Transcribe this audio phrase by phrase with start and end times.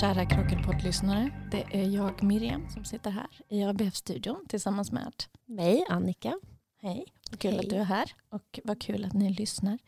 [0.00, 1.30] kära Krockelpodd-lyssnare.
[1.50, 5.12] Det är jag Miriam som sitter här i ABF-studion tillsammans med
[5.46, 6.38] mig Annika.
[6.82, 7.60] Hej, vad kul Hej.
[7.60, 9.78] att du är här och vad kul att ni lyssnar.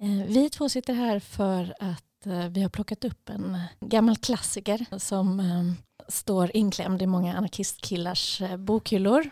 [0.00, 4.98] Eh, vi två sitter här för att eh, vi har plockat upp en gammal klassiker
[4.98, 5.72] som eh,
[6.08, 9.30] står inklämd i många anarkistkillars bokhyllor.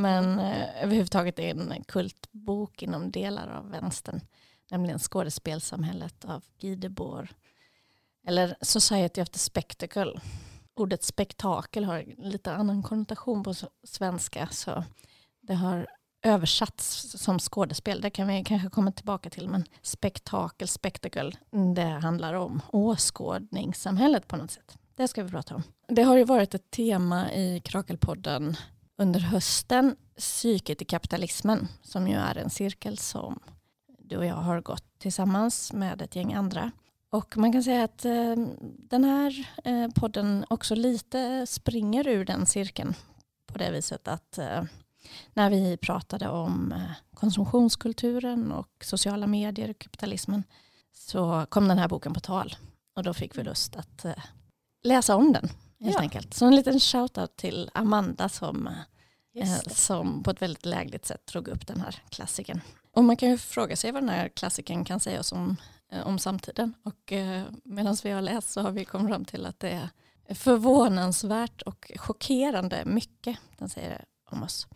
[0.00, 0.38] Men
[0.82, 4.20] överhuvudtaget är en kultbok inom delar av vänstern.
[4.70, 7.28] Nämligen Skådespelsamhället av Guy Debord
[8.26, 10.20] eller Society of the Spectacle.
[10.74, 13.54] Ordet spektakel har lite annan konnotation på
[13.84, 14.48] svenska.
[14.50, 14.84] Så
[15.40, 15.86] det har
[16.22, 18.00] översatts som skådespel.
[18.00, 19.48] Det kan vi kanske komma tillbaka till.
[19.48, 21.32] Men spektakel, spectacle,
[21.74, 24.78] det handlar om åskådningssamhället på något sätt.
[24.94, 25.62] Det ska vi prata om.
[25.88, 28.56] Det har ju varit ett tema i Krakelpodden
[28.98, 29.96] under hösten.
[30.16, 33.40] Psyket i kapitalismen som ju är en cirkel som
[33.98, 36.70] du och jag har gått tillsammans med ett gäng andra.
[37.12, 38.34] Och man kan säga att eh,
[38.66, 42.94] den här eh, podden också lite springer ur den cirkeln
[43.46, 44.62] på det viset att eh,
[45.34, 50.44] när vi pratade om eh, konsumtionskulturen och sociala medier och kapitalismen
[50.92, 52.56] så kom den här boken på tal
[52.96, 54.24] och då fick vi lust att eh,
[54.82, 55.48] läsa om den
[55.80, 56.00] helt ja.
[56.00, 56.34] enkelt.
[56.34, 58.68] Så en liten shoutout till Amanda som,
[59.34, 62.60] eh, som på ett väldigt lägligt sätt drog upp den här klassikern.
[62.92, 65.56] Och man kan ju fråga sig vad den här klassikern kan säga oss om
[65.92, 66.74] Eh, om samtiden.
[66.82, 69.90] Och eh, medan vi har läst så har vi kommit fram till att det
[70.26, 74.66] är förvånansvärt och chockerande mycket den säger om oss.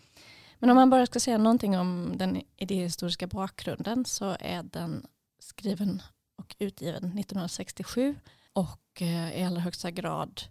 [0.58, 5.06] Men om man bara ska säga någonting om den idéhistoriska bakgrunden så är den
[5.38, 6.02] skriven
[6.38, 8.16] och utgiven 1967
[8.52, 10.42] och eh, i allra högsta grad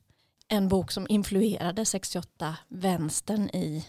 [0.47, 3.88] en bok som influerade 68 vänstern i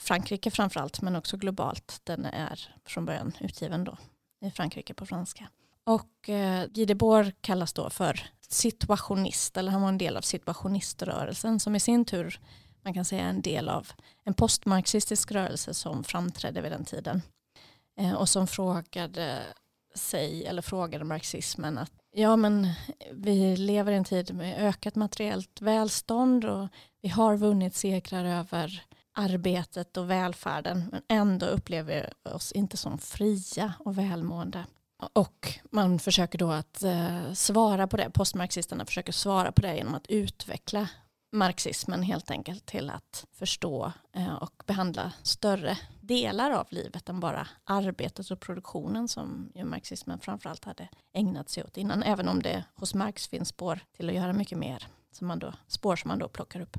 [0.00, 2.00] Frankrike framförallt men också globalt.
[2.04, 3.96] Den är från början utgiven då
[4.40, 5.48] i Frankrike på franska.
[5.84, 11.60] Och eh, Guy Debord kallas då för situationist, eller han var en del av situationiströrelsen
[11.60, 12.40] som i sin tur
[12.84, 13.92] man kan säga en del av
[14.24, 17.22] en postmarxistisk rörelse som framträdde vid den tiden.
[18.00, 19.42] Eh, och som frågade
[19.94, 22.68] sig, eller frågade marxismen att ja men
[23.12, 26.68] vi lever i en tid med ökat materiellt välstånd och
[27.02, 28.82] vi har vunnit segrar över
[29.14, 34.64] arbetet och välfärden men ändå upplever vi oss inte som fria och välmående.
[35.12, 39.94] Och man försöker då att eh, svara på det, postmarxisterna försöker svara på det genom
[39.94, 40.88] att utveckla
[41.32, 47.48] marxismen helt enkelt till att förstå eh, och behandla större delar av livet än bara
[47.64, 52.02] arbetet och produktionen som ju marxismen framförallt hade ägnat sig åt innan.
[52.02, 55.52] Även om det hos Marx finns spår till att göra mycket mer, som man då,
[55.66, 56.76] spår som man då plockar upp.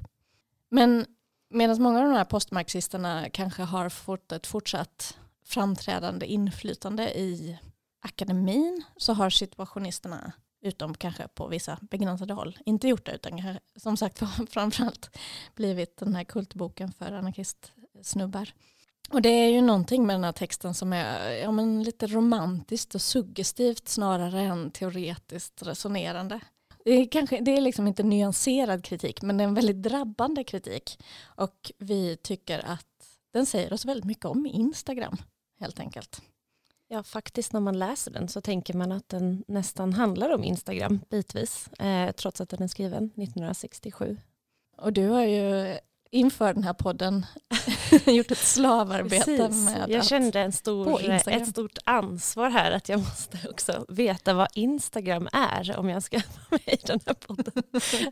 [0.70, 1.06] Men
[1.50, 7.60] medan många av de här postmarxisterna kanske har fått ett fortsatt framträdande inflytande i
[8.04, 10.32] akademin så har situationisterna,
[10.62, 14.20] utom kanske på vissa begränsade håll, inte gjort det utan som sagt
[14.50, 15.18] framförallt
[15.56, 18.54] blivit den här kultboken för anarkistsnubbar.
[19.10, 22.96] Och det är ju någonting med den här texten som är ja, men lite romantiskt
[22.96, 26.40] och suggestivt snarare än teoretiskt resonerande.
[26.86, 30.44] Det är, kanske, det är liksom inte nyanserad kritik men det är en väldigt drabbande
[30.44, 31.00] kritik.
[31.24, 32.88] Och vi tycker att
[33.34, 35.18] den säger oss väldigt mycket om Instagram
[35.60, 36.22] helt enkelt.
[36.94, 41.00] Ja, faktiskt när man läser den så tänker man att den nästan handlar om Instagram
[41.10, 44.18] bitvis, eh, trots att den är skriven 1967.
[44.78, 45.78] Och du har ju
[46.10, 47.26] inför den här podden
[48.06, 49.66] gjort ett slavarbete Precis.
[49.66, 54.48] med Jag kände en stor, ett stort ansvar här att jag måste också veta vad
[54.54, 56.18] Instagram är om jag ska
[56.50, 57.64] vara med i den här podden.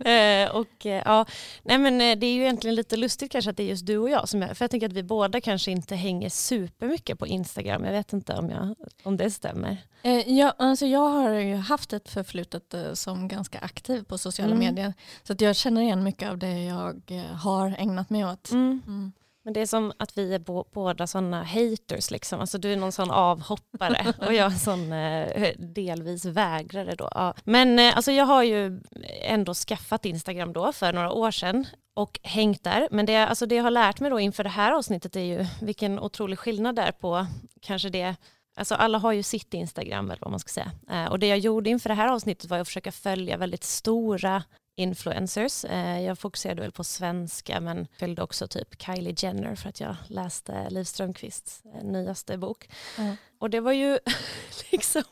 [0.47, 1.25] eh, och, eh, ja,
[1.63, 3.97] nej men eh, det är ju egentligen lite lustigt kanske att det är just du
[3.97, 7.27] och jag som är, för jag tänker att vi båda kanske inte hänger supermycket på
[7.27, 7.85] Instagram.
[7.85, 9.77] Jag vet inte om, jag, om det stämmer.
[10.03, 14.55] Eh, ja, alltså jag har ju haft ett förflutet eh, som ganska aktiv på sociala
[14.55, 14.59] mm.
[14.59, 14.93] medier.
[15.23, 17.01] Så att jag känner igen mycket av det jag
[17.41, 18.51] har ägnat mig åt.
[18.51, 18.81] Mm.
[18.87, 19.11] Mm.
[19.43, 20.39] Men det är som att vi är
[20.73, 22.39] båda sådana haters liksom.
[22.39, 27.09] Alltså du är någon sån avhoppare och jag är en sån eh, delvis vägrare då.
[27.13, 27.33] Ja.
[27.43, 28.81] Men eh, alltså jag har ju
[29.21, 32.87] ändå skaffat Instagram då för några år sedan och hängt där.
[32.91, 35.45] Men det, alltså det jag har lärt mig då inför det här avsnittet är ju
[35.61, 37.27] vilken otrolig skillnad där på
[37.61, 38.15] kanske det
[38.55, 40.71] Alltså alla har ju sitt Instagram eller vad man ska säga.
[40.91, 44.43] Eh, och det jag gjorde inför det här avsnittet var att försöka följa väldigt stora
[44.81, 45.65] influencers.
[45.65, 49.95] Eh, jag fokuserade väl på svenska men följde också typ Kylie Jenner för att jag
[50.07, 52.69] läste Liv Strömquists eh, nyaste bok.
[52.97, 53.15] Mm.
[53.39, 53.99] Och det var ju
[54.71, 55.03] liksom,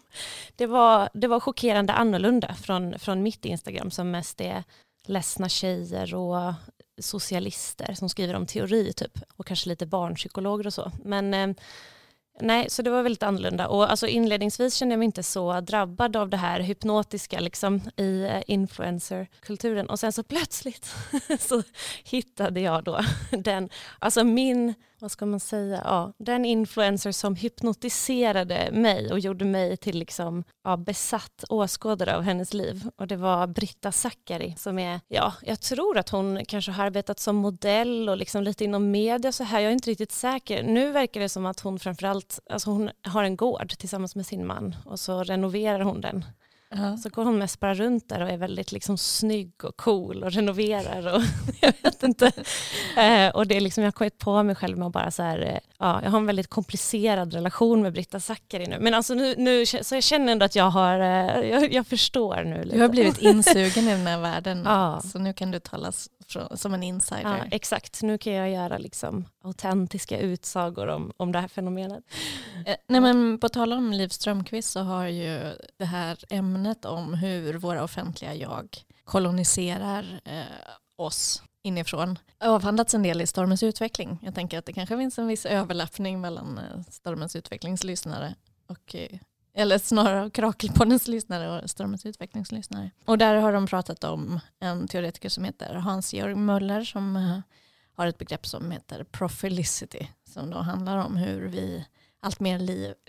[0.56, 4.64] det var, det var chockerande annorlunda från, från mitt Instagram som mest är
[5.06, 6.54] ledsna tjejer och
[7.02, 10.92] socialister som skriver om teori typ och kanske lite barnpsykologer och så.
[11.04, 11.56] Men
[12.42, 13.68] nej, så det var väldigt annorlunda.
[13.68, 18.22] Och alltså inledningsvis kände jag mig inte så drabbad av det här hypnotiska liksom, i
[18.24, 19.90] eh, influencerkulturen.
[19.90, 20.96] Och sen så plötsligt
[21.40, 21.64] så
[22.04, 23.00] hittade jag då
[23.32, 23.70] den,
[24.00, 29.78] alltså min vad ska man säga, ja, den influencer som hypnotiserade mig och gjorde mig
[29.78, 32.90] till liksom, ja, besatt åskådare av hennes liv.
[32.96, 37.20] Och det var Britta Zackari som är, ja, jag tror att hon kanske har arbetat
[37.20, 40.64] som modell och liksom lite inom media så här, jag är inte riktigt säker.
[40.64, 44.48] Nu verkar det som att hon framförallt, alltså hon har en gård tillsammans med sin
[44.48, 46.26] man och så renoverar hon den
[46.76, 46.98] Ja.
[46.98, 50.32] Så går hon mest bara runt där och är väldigt liksom snygg och cool och
[50.32, 51.22] renoverar och
[51.62, 52.32] jag vet inte.
[52.98, 55.24] Eh, och det är liksom, jag har kommit på mig själv med att bara så
[55.24, 58.78] här, eh, ja, jag har en väldigt komplicerad relation med Britta Zackari nu.
[58.80, 62.44] Men alltså nu, nu, så jag känner ändå att jag har, eh, jag, jag förstår
[62.44, 62.64] nu.
[62.64, 62.76] Lite.
[62.76, 65.02] Du har blivit insugen i den här världen, ja.
[65.02, 65.92] så nu kan du tala
[66.56, 67.22] som en insider.
[67.24, 72.04] Ja, exakt, nu kan jag göra liksom autentiska utsagor om, om det här fenomenet.
[72.66, 77.14] Eh, nej, men på tal om Liv Strömquist så har ju det här ämnet om
[77.14, 80.44] hur våra offentliga jag koloniserar eh,
[80.96, 84.20] oss inifrån avhandlats en del i Stormens utveckling.
[84.22, 88.36] Jag tänker att det kanske finns en viss överlappning mellan eh, Stormens utvecklingslyssnare
[88.68, 89.20] och eh,
[89.54, 92.92] eller snarare Krakelpoddens lyssnare och Stormens utvecklingslyssnare.
[93.06, 97.40] Och där har de pratat om en teoretiker som heter Hans-Georg Möller som eh,
[97.96, 101.86] har ett begrepp som heter profilicity som då handlar om hur vi
[102.22, 102.60] allt mer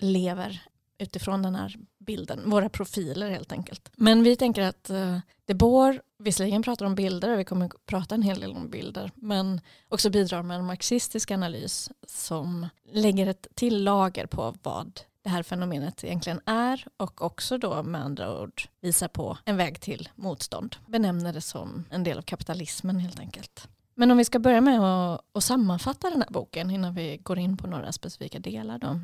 [0.01, 0.61] lever
[0.97, 1.75] utifrån den här
[2.05, 3.91] bilden, våra profiler helt enkelt.
[3.95, 8.15] Men vi tänker att eh, De Boer visserligen pratar om bilder och vi kommer prata
[8.15, 13.47] en hel del om bilder men också bidrar med en marxistisk analys som lägger ett
[13.55, 18.61] till lager på vad det här fenomenet egentligen är och också då med andra ord
[18.81, 20.75] visar på en väg till motstånd.
[20.87, 23.67] Benämner det som en del av kapitalismen helt enkelt.
[23.95, 27.39] Men om vi ska börja med att, att sammanfatta den här boken innan vi går
[27.39, 28.99] in på några specifika delar då,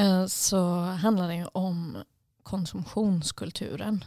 [0.00, 1.98] eh, så handlar det ju om
[2.44, 4.04] konsumtionskulturen.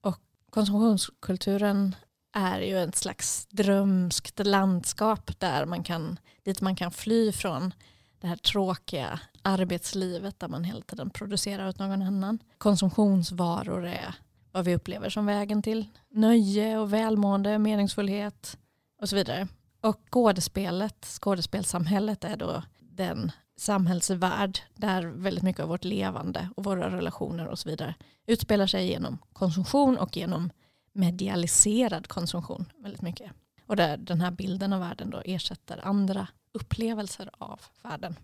[0.00, 0.18] Och
[0.50, 1.94] konsumtionskulturen
[2.32, 7.74] är ju ett slags drömskt landskap där man kan, dit man kan fly från
[8.20, 12.38] det här tråkiga arbetslivet där man hela tiden producerar åt någon annan.
[12.58, 14.14] Konsumtionsvaror är
[14.52, 18.58] vad vi upplever som vägen till nöje och välmående, meningsfullhet
[19.00, 19.48] och så vidare.
[19.80, 26.96] Och skådespelet, skådespelsamhället är då den samhällsvärld där väldigt mycket av vårt levande och våra
[26.96, 27.94] relationer och så vidare
[28.26, 30.50] utspelar sig genom konsumtion och genom
[30.92, 33.32] medialiserad konsumtion väldigt mycket.
[33.66, 38.16] Och där den här bilden av världen då ersätter andra upplevelser av världen.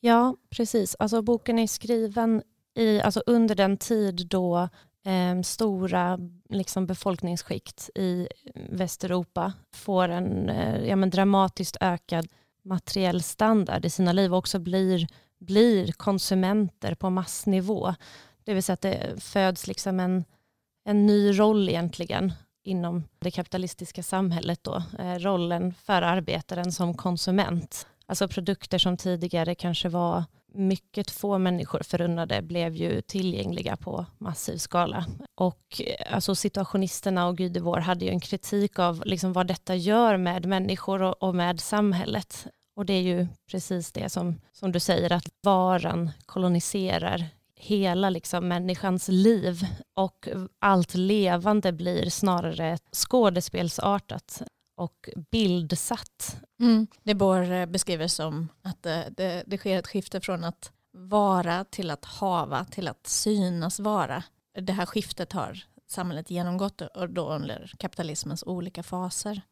[0.00, 0.96] Ja, precis.
[0.98, 2.42] Alltså, boken är skriven
[2.74, 4.68] i, alltså, under den tid då
[5.06, 6.18] eh, stora
[6.48, 12.28] liksom, befolkningsskikt i Västeuropa får en eh, ja, men dramatiskt ökad
[12.64, 15.06] materiell standard i sina liv och också blir,
[15.38, 17.94] blir konsumenter på massnivå.
[18.44, 20.24] Det vill säga att det föds liksom en,
[20.84, 22.32] en ny roll egentligen
[22.64, 24.64] inom det kapitalistiska samhället.
[24.64, 24.82] Då.
[24.98, 27.86] Eh, rollen för arbetaren som konsument.
[28.06, 30.24] Alltså produkter som tidigare kanske var
[30.56, 35.06] mycket få människor förunnade blev ju tillgängliga på massiv skala.
[35.34, 39.74] Och eh, alltså situationisterna och Gud vår hade ju en kritik av liksom vad detta
[39.74, 42.46] gör med människor och, och med samhället.
[42.76, 47.24] Och det är ju precis det som, som du säger, att varan koloniserar
[47.56, 50.28] hela liksom människans liv och
[50.58, 54.42] allt levande blir snarare skådespelsartat
[54.76, 56.36] och bildsatt.
[56.60, 56.86] Mm.
[57.02, 61.64] Det Bohr eh, beskriver som att det, det, det, sker ett skifte från att vara
[61.64, 64.22] till att hava till att synas vara.
[64.60, 69.42] Det här skiftet har samhället genomgått och då under kapitalismens olika faser.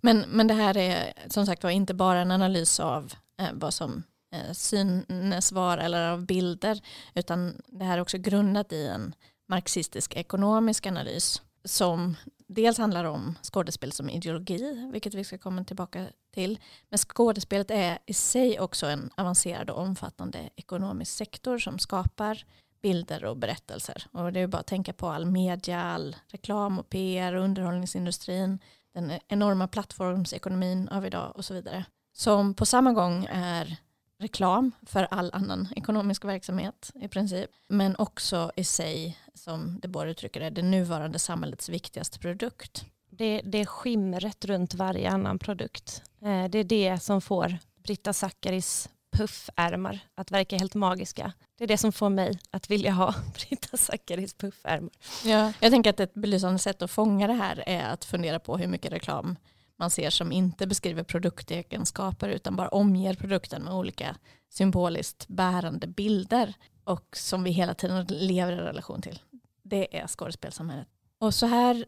[0.00, 3.74] Men, men det här är som sagt var inte bara en analys av eh, vad
[3.74, 4.02] som
[4.32, 6.80] eh, synes vara eller av bilder
[7.14, 9.14] utan det här är också grundat i en
[9.48, 12.16] marxistisk ekonomisk analys som
[12.46, 16.58] dels handlar om skådespel som ideologi, vilket vi ska komma tillbaka till.
[16.88, 22.44] Men skådespelet är i sig också en avancerad och omfattande ekonomisk sektor som skapar
[22.82, 24.06] bilder och berättelser.
[24.12, 28.58] Och det är bara att tänka på all media, all reklam och PR och underhållningsindustrin,
[28.94, 31.84] den enorma plattformsekonomin av idag och så vidare.
[32.12, 33.76] Som på samma gång är
[34.18, 37.50] reklam för all annan ekonomisk verksamhet i princip.
[37.68, 42.84] Men också i sig, som det både uttrycker det, det nuvarande samhällets viktigaste produkt.
[43.10, 46.02] Det, det är skimret runt varje annan produkt.
[46.22, 51.32] Eh, det är det som får Britta Zackaris puffärmar att verka helt magiska.
[51.58, 54.90] Det är det som får mig att vilja ha Britta Zackaris puffärmar.
[55.24, 58.56] Ja, jag tänker att ett belysande sätt att fånga det här är att fundera på
[58.58, 59.36] hur mycket reklam
[59.78, 64.16] man ser som inte beskriver produktegenskaper utan bara omger produkten med olika
[64.48, 66.54] symboliskt bärande bilder
[66.84, 69.22] och som vi hela tiden lever i relation till.
[69.62, 70.88] Det är skådespelsamhället.
[71.18, 71.84] Och så här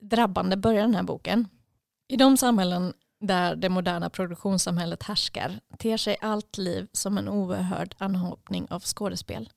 [0.00, 1.48] drabbande börjar den här boken.
[2.08, 7.94] I de samhällen där det moderna produktionssamhället härskar ter sig allt liv som en oerhörd
[7.98, 9.50] anhopning av skådespel.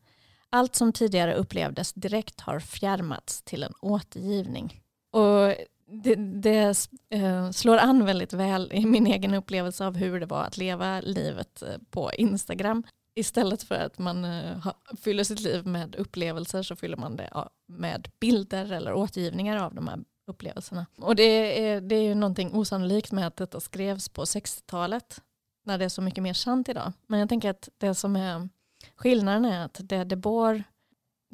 [0.49, 4.81] Allt som tidigare upplevdes direkt har fjärmats till en återgivning.
[5.11, 5.55] Och
[5.87, 10.43] det, det eh, slår an väldigt väl i min egen upplevelse av hur det var
[10.43, 12.83] att leva livet eh, på Instagram.
[13.15, 14.67] Istället för att man eh,
[15.01, 19.87] fyller sitt liv med upplevelser så fyller man det med bilder eller återgivningar av de
[19.87, 20.85] här upplevelserna.
[20.97, 25.21] Och det är, det är ju någonting osannolikt med att detta skrevs på 60-talet
[25.65, 26.93] när det är så mycket mer sant idag.
[27.07, 28.49] Men jag tänker att det som är
[28.95, 30.61] skillnaden är att det Debord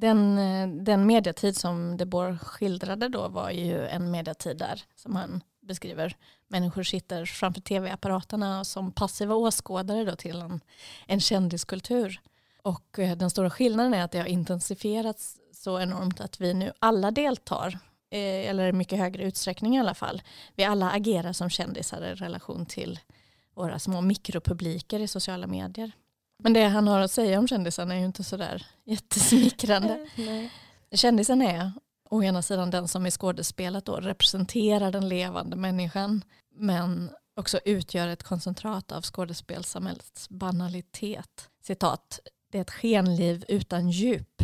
[0.02, 5.16] den, eh, den mediatid som De Boer skildrade då var ju en mediatid där som
[5.16, 6.18] han beskriver
[6.48, 10.62] människor sitter framför tv-apparaterna som passiva åskådare då till en,
[11.08, 12.22] en kändiskultur.
[12.64, 16.72] Och eh, den stora skillnaden är att det har intensifierats så enormt att vi nu
[16.80, 17.80] alla deltar
[18.10, 20.22] eh, eller i mycket högre utsträckning i alla fall.
[20.56, 23.00] Vi alla agerar som kändisar i relation till
[23.54, 25.92] våra små mikropubliker i sociala medier.
[26.44, 30.08] Men det han har att säga om kändisarna är ju inte sådär jättesmickrande.
[30.92, 31.72] Kändisen är
[32.10, 36.24] å ena sidan den som i skådespelet då representerar den levande människan
[36.56, 41.50] men också utgör ett koncentrat av skådespelsamhällets banalitet.
[41.64, 42.20] Citat,
[42.52, 44.44] det är ett skenliv utan djup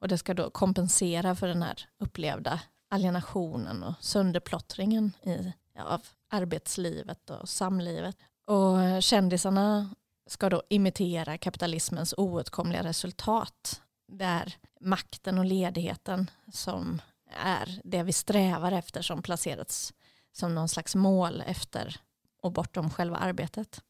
[0.00, 2.60] och det ska då kompensera för den här upplevda
[2.90, 8.16] alienationen och sönderplottringen i, ja, av arbetslivet och samlivet.
[8.46, 9.94] Och kändisarna
[10.26, 13.82] ska då imitera kapitalismens oåtkomliga resultat.
[14.08, 17.02] Där makten och ledigheten som
[17.36, 19.94] är det vi strävar efter som placerats
[20.32, 21.96] som någon slags mål efter
[22.42, 23.80] och bortom själva arbetet.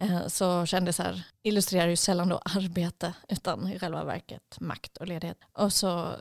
[0.00, 5.38] Eh, så kändisar illustrerar ju sällan då arbete utan i själva verket makt och ledighet.
[5.52, 6.16] Och så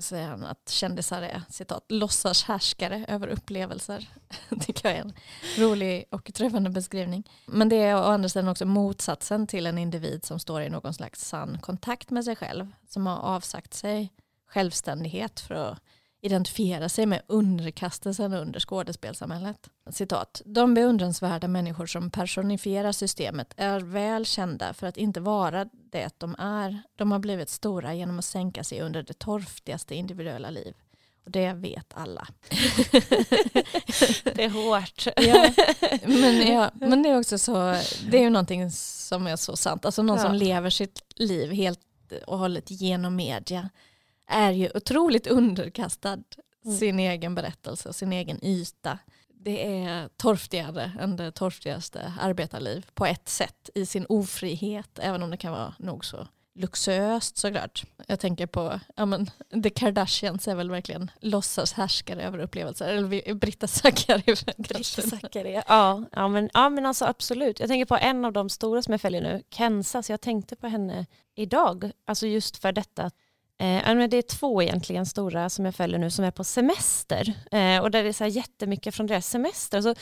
[0.00, 4.08] säger han att kändisar är citat, låtsas härskare över upplevelser.
[4.48, 5.12] Det tycker jag är en
[5.58, 7.30] rolig och träffande beskrivning.
[7.46, 10.94] Men det är å andra sidan också motsatsen till en individ som står i någon
[10.94, 12.72] slags sann kontakt med sig själv.
[12.88, 14.12] Som har avsagt sig
[14.46, 15.78] självständighet för att
[16.24, 19.70] identifiera sig med underkastelsen under skådespelsamhället.
[19.90, 20.42] Citat.
[20.44, 26.34] De beundransvärda människor som personifierar systemet är väl kända för att inte vara det de
[26.38, 26.82] är.
[26.96, 30.74] De har blivit stora genom att sänka sig under det torftigaste individuella liv.
[31.24, 32.28] Och det vet alla.
[34.34, 35.06] det är hårt.
[35.16, 35.50] ja,
[36.06, 37.56] men, ja, men det är också så,
[38.10, 39.84] det är ju någonting som är så sant.
[39.84, 40.22] Alltså någon ja.
[40.22, 41.80] som lever sitt liv helt
[42.26, 43.70] och hållet genom media
[44.26, 46.22] är ju otroligt underkastad
[46.64, 46.76] mm.
[46.76, 48.98] sin egen berättelse och sin egen yta.
[49.28, 55.30] Det är torftigare än det torftigaste arbetarliv på ett sätt i sin ofrihet, även om
[55.30, 57.84] det kan vara nog så luxuöst såklart.
[58.06, 59.30] Jag tänker på, ja men
[59.62, 61.10] The Kardashians är väl verkligen
[61.76, 62.88] härskare över upplevelser.
[62.88, 64.22] Eller Britta Zackari.
[65.68, 67.60] ja, ja, men, ja men alltså absolut.
[67.60, 70.56] Jag tänker på en av de stora som jag följer nu, Kenza, så jag tänkte
[70.56, 71.90] på henne idag.
[72.06, 73.14] Alltså just för detta att
[73.58, 77.34] Eh, det är två egentligen stora som jag följer nu som är på semester.
[77.50, 79.80] Eh, och där det är så här jättemycket från deras semester.
[79.80, 79.94] Så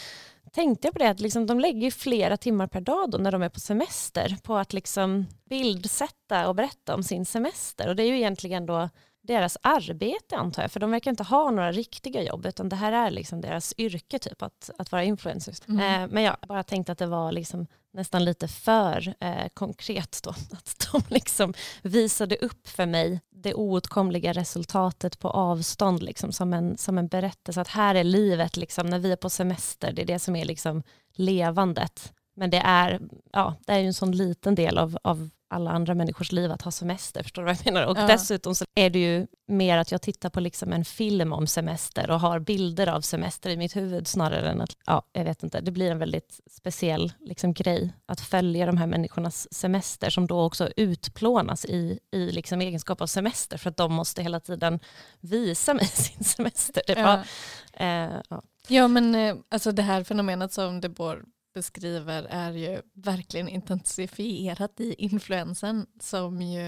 [0.52, 3.42] tänkte jag på det att liksom, de lägger flera timmar per dag då när de
[3.42, 7.88] är på semester på att liksom bildsätta och berätta om sin semester.
[7.88, 8.88] Och det är ju egentligen då
[9.22, 12.92] deras arbete antar jag, för de verkar inte ha några riktiga jobb, utan det här
[12.92, 15.60] är liksom deras yrke, typ att, att vara influencers.
[15.68, 16.02] Mm.
[16.02, 20.30] Eh, men jag bara tänkte att det var liksom nästan lite för eh, konkret då,
[20.52, 26.78] att de liksom visade upp för mig det oåtkomliga resultatet på avstånd, liksom, som, en,
[26.78, 30.06] som en berättelse, att här är livet, liksom, när vi är på semester, det är
[30.06, 30.82] det som är liksom
[31.12, 32.12] levandet.
[32.36, 33.00] Men det är,
[33.32, 36.62] ja, det är ju en sån liten del av, av alla andra människors liv att
[36.62, 37.22] ha semester.
[37.22, 37.86] Förstår du vad jag menar?
[37.86, 38.06] Och ja.
[38.06, 42.10] dessutom så är det ju mer att jag tittar på liksom en film om semester
[42.10, 45.60] och har bilder av semester i mitt huvud snarare än att, ja, jag vet inte,
[45.60, 50.42] det blir en väldigt speciell liksom, grej att följa de här människornas semester som då
[50.42, 54.80] också utplånas i, i liksom egenskap av semester för att de måste hela tiden
[55.20, 56.82] visa mig sin semester.
[56.86, 57.24] Det bara,
[57.72, 57.84] ja.
[57.84, 58.42] Eh, ja.
[58.68, 64.80] ja men eh, alltså det här fenomenet som det bor beskriver är ju verkligen intensifierat
[64.80, 66.66] i influensen som ju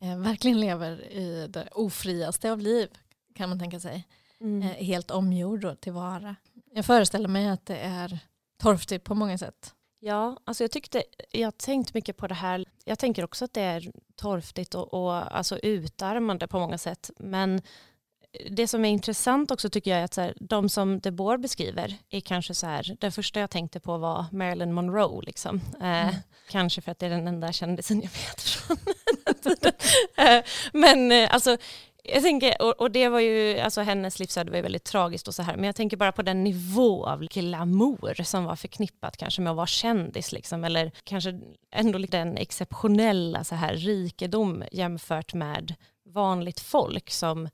[0.00, 2.88] eh, verkligen lever i det ofriaste av liv
[3.34, 4.08] kan man tänka sig.
[4.40, 4.62] Mm.
[4.62, 6.36] Eh, helt omgjord då tillvara.
[6.72, 8.18] Jag föreställer mig att det är
[8.62, 9.74] torftigt på många sätt.
[10.00, 12.64] Ja, alltså jag tyckte, jag har tänkt mycket på det här.
[12.84, 17.10] Jag tänker också att det är torftigt och, och alltså utarmande på många sätt.
[17.18, 17.62] Men
[18.50, 21.96] det som är intressant också tycker jag är att så här, de som DeBoer beskriver
[22.10, 25.60] är kanske så här, den första jag tänkte på var Marilyn Monroe liksom.
[25.80, 26.14] Eh, mm.
[26.50, 28.76] Kanske för att det är den enda kändisen jag vet från
[29.24, 29.72] den tiden.
[30.16, 31.56] Eh, men eh, alltså
[32.06, 35.34] jag tänker, och, och, det var ju, alltså hennes livsöde var ju väldigt tragiskt och
[35.34, 39.42] så här, men jag tänker bara på den nivå av glamour som var förknippat kanske
[39.42, 41.40] med att vara kändis liksom, eller kanske
[41.72, 45.74] ändå den exceptionella så här rikedom jämfört med
[46.06, 47.48] vanligt folk som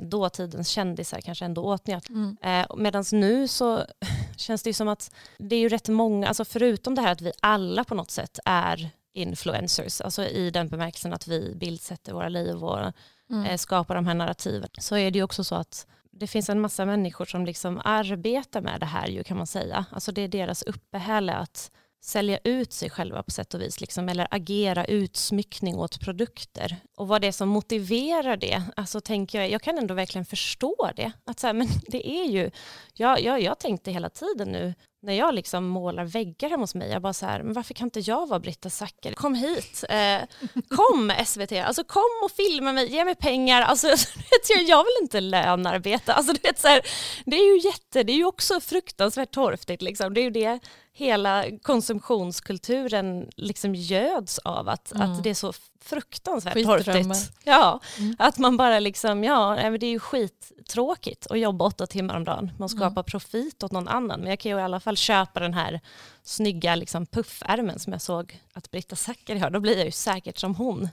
[0.00, 2.08] dåtidens kändisar kanske ändå åtnjöt.
[2.08, 2.36] Mm.
[2.42, 3.84] Eh, Medan nu så
[4.36, 7.20] känns det ju som att det är ju rätt många, alltså förutom det här att
[7.20, 12.28] vi alla på något sätt är influencers, alltså i den bemärkelsen att vi bildsätter våra
[12.28, 12.92] liv och
[13.30, 13.44] mm.
[13.44, 16.60] eh, skapar de här narrativen, så är det ju också så att det finns en
[16.60, 19.84] massa människor som liksom arbetar med det här ju kan man säga.
[19.90, 24.08] Alltså det är deras uppehälle att sälja ut sig själva på sätt och vis, liksom,
[24.08, 26.76] eller agera utsmyckning åt produkter.
[26.96, 30.90] Och vad det är som motiverar det, alltså tänker jag, jag kan ändå verkligen förstå
[30.96, 31.12] det.
[31.24, 32.50] Att så här, men det är ju,
[32.94, 36.90] jag, jag, jag tänkte hela tiden nu, när jag liksom målar väggar hemma hos mig,
[36.90, 39.14] jag bara så här, men varför kan inte jag vara Britta Zackari?
[39.14, 40.20] Kom hit, eh,
[40.68, 43.86] kom SVT, alltså kom och filma mig, ge mig pengar, alltså
[44.66, 46.80] jag vill inte lönarbeta, alltså du vet så här,
[47.26, 50.60] det är ju jätte, det är ju också fruktansvärt torftigt liksom, det är ju det
[50.98, 55.10] hela konsumtionskulturen liksom göds av att, mm.
[55.10, 57.32] att det är så fruktansvärt torftigt.
[57.44, 58.16] Ja, mm.
[58.18, 62.52] Att man bara liksom, ja det är ju skittråkigt att jobba åtta timmar om dagen.
[62.58, 63.04] Man skapar mm.
[63.04, 64.20] profit åt någon annan.
[64.20, 65.80] Men jag kan ju i alla fall köpa den här
[66.22, 69.50] snygga liksom, puffärmen som jag såg att Britta Zackari har.
[69.50, 70.88] Då blir jag ju säkert som hon.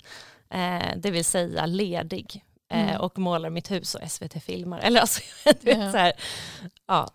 [0.49, 2.43] Eh, det vill säga ledig.
[2.69, 3.01] Eh, mm.
[3.01, 4.79] och målar mitt hus och SVT filmar.
[4.79, 5.21] Eller alltså,
[5.61, 6.13] du vet, så här,
[6.87, 7.09] ja.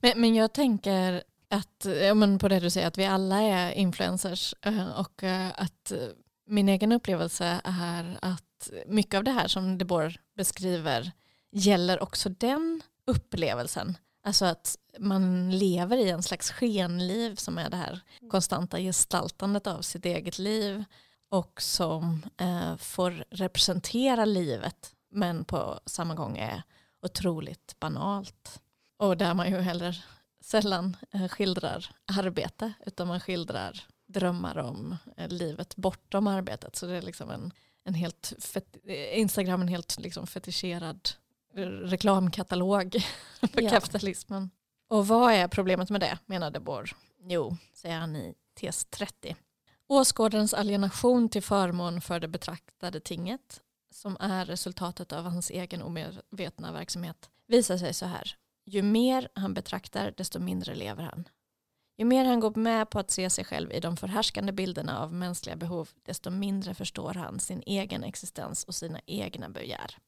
[0.00, 3.72] Men, men jag tänker att, ja, men på det du säger, att vi alla är
[3.72, 5.92] influencers eh, och eh, att
[6.46, 11.12] min egen upplevelse är att mycket av det här som Debor beskriver
[11.52, 13.96] gäller också den upplevelsen.
[14.24, 19.82] Alltså att man lever i en slags skenliv som är det här konstanta gestaltandet av
[19.82, 20.84] sitt eget liv
[21.30, 26.62] och som eh, får representera livet men på samma gång är
[27.02, 28.60] otroligt banalt.
[28.98, 30.04] Och där man ju heller
[30.40, 36.76] sällan eh, skildrar arbete utan man skildrar drömmar om eh, livet bortom arbetet.
[36.76, 37.52] Så det är liksom en,
[37.84, 38.32] en helt
[39.12, 41.10] Instagram en helt liksom fetischerad
[41.84, 42.92] reklamkatalog
[43.52, 43.70] för ja.
[43.70, 44.50] kapitalismen.
[44.88, 46.90] Och vad är problemet med det menade Bor?
[47.22, 49.36] Jo, säger han i tes 30.
[49.86, 56.72] Åskådarens alienation till förmån för det betraktade tinget som är resultatet av hans egen omedvetna
[56.72, 58.36] verksamhet visar sig så här.
[58.70, 61.28] Ju mer han betraktar desto mindre lever han.
[61.96, 65.14] Ju mer han går med på att se sig själv i de förhärskande bilderna av
[65.14, 69.98] mänskliga behov desto mindre förstår han sin egen existens och sina egna begär.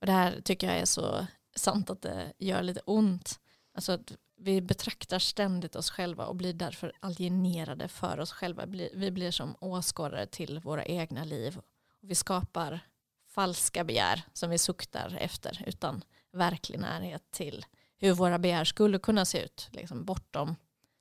[0.00, 3.40] Och det här tycker jag är så sant att det gör lite ont.
[3.74, 8.66] Alltså att vi betraktar ständigt oss själva och blir därför alienerade för oss själva.
[8.94, 11.60] Vi blir som åskådare till våra egna liv.
[12.00, 12.80] Vi skapar
[13.26, 17.66] falska begär som vi suktar efter utan verklig närhet till
[17.98, 20.56] hur våra begär skulle kunna se ut liksom bortom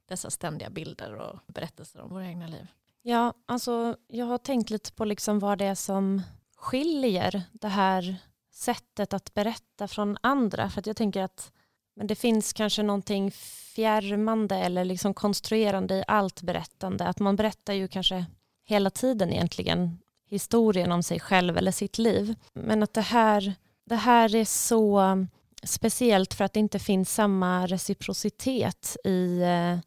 [0.07, 2.67] dessa ständiga bilder och berättelser om våra egna liv.
[3.01, 6.21] Ja, alltså jag har tänkt lite på liksom vad det är som
[6.55, 8.15] skiljer det här
[8.51, 10.69] sättet att berätta från andra.
[10.69, 11.51] För att jag tänker att
[11.95, 13.31] men det finns kanske någonting
[13.75, 17.07] fjärmande eller liksom konstruerande i allt berättande.
[17.07, 18.25] Att man berättar ju kanske
[18.65, 22.35] hela tiden egentligen historien om sig själv eller sitt liv.
[22.53, 25.27] Men att det här, det här är så um,
[25.63, 29.77] speciellt för att det inte finns samma reciprocitet i eh,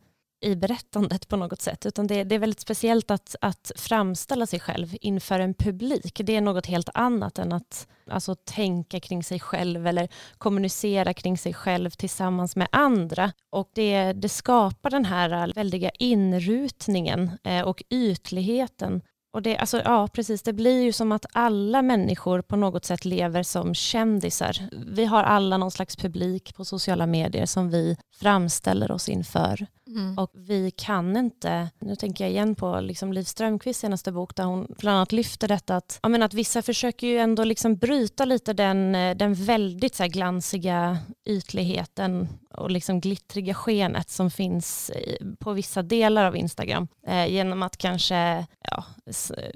[0.40, 4.60] i berättandet på något sätt, utan det, det, är väldigt speciellt att, att framställa sig
[4.60, 6.20] själv inför en publik.
[6.24, 11.38] Det är något helt annat än att alltså, tänka kring sig själv eller kommunicera kring
[11.38, 13.32] sig själv tillsammans med andra.
[13.50, 19.02] Och det, det skapar den här väldiga inrutningen eh, och ytligheten
[19.36, 20.42] och det, alltså, ja, precis.
[20.42, 24.56] Det blir ju som att alla människor på något sätt lever som kändisar.
[24.86, 29.66] Vi har alla någon slags publik på sociala medier som vi framställer oss inför.
[29.86, 30.18] Mm.
[30.18, 34.44] Och vi kan inte, nu tänker jag igen på liksom Liv Strömquists senaste bok där
[34.44, 38.24] hon bland annat lyfter detta att, jag menar, att vissa försöker ju ändå liksom bryta
[38.24, 44.90] lite den, den väldigt så glansiga ytligheten och liksom glittriga skenet som finns
[45.38, 48.84] på vissa delar av Instagram eh, genom att kanske ja,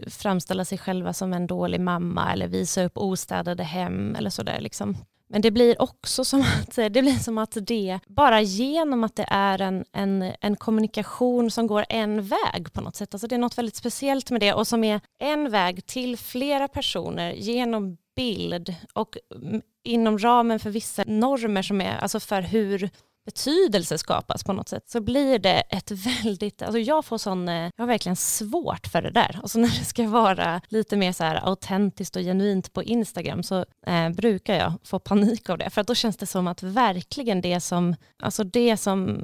[0.07, 4.61] framställa sig själva som en dålig mamma eller visa upp ostädade hem eller sådär.
[4.61, 4.97] Liksom.
[5.33, 9.27] Men det blir också som att det, blir som att det, bara genom att det
[9.29, 13.39] är en, en, en kommunikation som går en väg på något sätt, alltså det är
[13.39, 18.75] något väldigt speciellt med det och som är en väg till flera personer genom bild
[18.93, 22.90] och mm, inom ramen för vissa normer som är, alltså för hur
[23.24, 25.90] betydelse skapas på något sätt så blir det ett
[26.24, 29.40] väldigt, alltså jag får sån, eh, jag har verkligen svårt för det där.
[29.42, 33.64] Alltså när det ska vara lite mer så här autentiskt och genuint på Instagram så
[33.87, 37.40] eh, brukar jag få panik av det för att då känns det som att verkligen
[37.40, 39.20] det som, alltså det som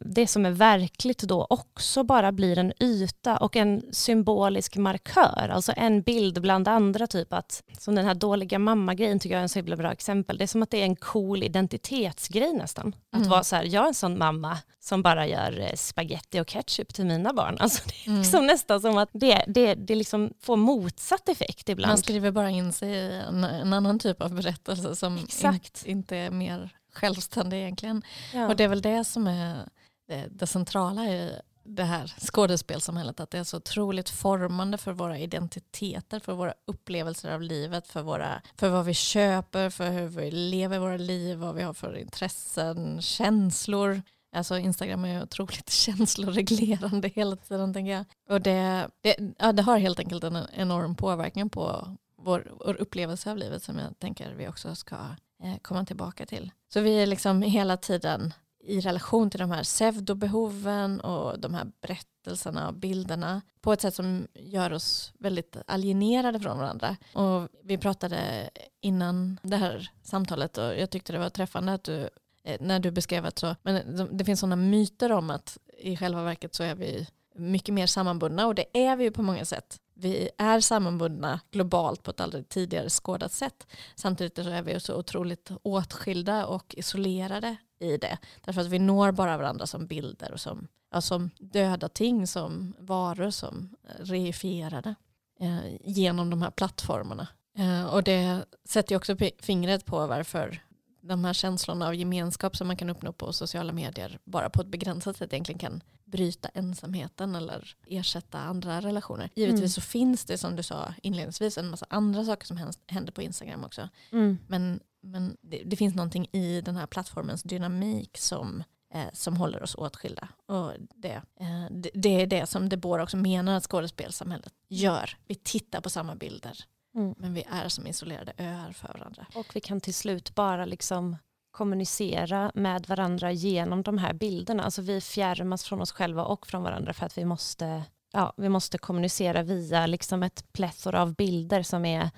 [0.00, 5.72] det som är verkligt då också bara blir en yta och en symbolisk markör, alltså
[5.76, 9.48] en bild bland andra, typ att som den här dåliga mamma-grejen tycker jag är en
[9.48, 10.38] så himla bra exempel.
[10.38, 12.94] Det är som att det är en cool identitetsgrej nästan.
[13.12, 16.46] Att vara så här, jag är en sån mamma som bara gör eh, spaghetti och
[16.46, 17.56] ketchup till mina barn.
[17.60, 18.20] Alltså det är mm.
[18.20, 18.46] liksom mm.
[18.46, 21.90] nästan som att det, det, det liksom får motsatt effekt ibland.
[21.90, 26.16] Man skriver bara in sig i en, en annan typ av berättelse som in, inte
[26.16, 28.02] är mer självständig egentligen.
[28.34, 28.48] Ja.
[28.48, 29.68] Och det är väl det som är
[30.08, 31.32] det, det centrala i
[31.76, 37.34] det här skådespelsamhället, att det är så otroligt formande för våra identiteter, för våra upplevelser
[37.34, 41.54] av livet, för, våra, för vad vi köper, för hur vi lever våra liv, vad
[41.54, 44.02] vi har för intressen, känslor.
[44.32, 48.04] Alltså Instagram är otroligt känsloreglerande hela tiden tänker jag.
[48.28, 53.30] Och det, det, ja, det har helt enkelt en enorm påverkan på vår, vår upplevelse
[53.30, 54.96] av livet som jag tänker vi också ska
[55.42, 56.50] eh, komma tillbaka till.
[56.72, 61.66] Så vi är liksom hela tiden i relation till de här pseudobehoven och de här
[61.80, 66.96] berättelserna och bilderna på ett sätt som gör oss väldigt alienerade från varandra.
[67.14, 72.08] Och vi pratade innan det här samtalet och jag tyckte det var träffande att du
[72.44, 76.22] eh, när du beskrev att så, men det finns sådana myter om att i själva
[76.22, 79.80] verket så är vi mycket mer sammanbundna och det är vi ju på många sätt.
[79.94, 83.66] Vi är sammanbundna globalt på ett aldrig tidigare skådat sätt.
[83.94, 88.18] Samtidigt så är vi så otroligt åtskilda och isolerade i det.
[88.44, 92.74] Därför att vi når bara varandra som bilder och som, ja, som döda ting, som
[92.78, 94.94] varor som reifierade
[95.40, 97.28] eh, genom de här plattformarna.
[97.58, 100.62] Eh, och det sätter också fingret på varför
[101.00, 104.68] de här känslorna av gemenskap som man kan uppnå på sociala medier bara på ett
[104.68, 109.30] begränsat sätt egentligen kan bryta ensamheten eller ersätta andra relationer.
[109.34, 109.68] Givetvis mm.
[109.68, 113.64] så finns det som du sa inledningsvis en massa andra saker som händer på Instagram
[113.64, 113.88] också.
[114.12, 114.38] Mm.
[114.46, 118.62] Men, men det, det, finns någonting i den här plattformens dynamik som,
[118.94, 120.28] eh, som håller oss åtskilda.
[120.46, 125.16] Och det, eh, det, det, är det som Debora också menar att skådespelsamhället gör.
[125.26, 126.64] Vi tittar på samma bilder.
[126.94, 127.14] Mm.
[127.18, 129.26] Men vi är som isolerade öar för varandra.
[129.34, 131.16] Och vi kan till slut bara liksom
[131.50, 134.62] kommunicera med varandra genom de här bilderna.
[134.62, 137.82] Alltså vi fjärmas från oss själva och från varandra för att vi måste,
[138.12, 142.10] ja, vi måste kommunicera via liksom ett plethora av bilder som är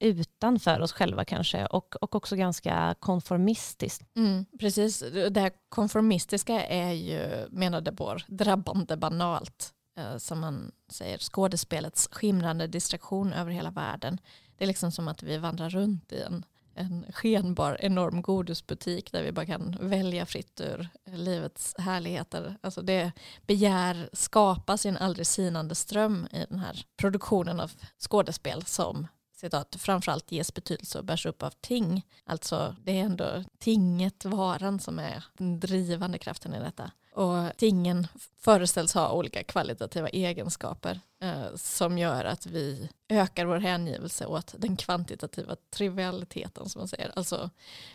[0.00, 4.16] utanför oss själva kanske och, och också ganska konformistiskt.
[4.16, 9.74] Mm, precis, det här konformistiska är ju, menade Bohr, drabbande banalt.
[9.98, 14.20] Eh, som man säger, skådespelets skimrande distraktion över hela världen.
[14.58, 19.22] Det är liksom som att vi vandrar runt i en en skenbar enorm godisbutik där
[19.22, 22.56] vi bara kan välja fritt ur livets härligheter.
[22.60, 23.12] Alltså det
[23.46, 29.06] begär skapas i en aldrig sinande ström i den här produktionen av skådespel som
[29.40, 32.06] citat, framförallt ges betydelse och bärs upp av ting.
[32.24, 36.90] Alltså det är ändå tinget, varan som är den drivande kraften i detta.
[37.14, 38.06] Och tingen
[38.38, 44.76] föreställs ha olika kvalitativa egenskaper eh, som gör att vi ökar vår hängivelse åt den
[44.76, 47.12] kvantitativa trivialiteten som man säger.
[47.16, 47.50] Alltså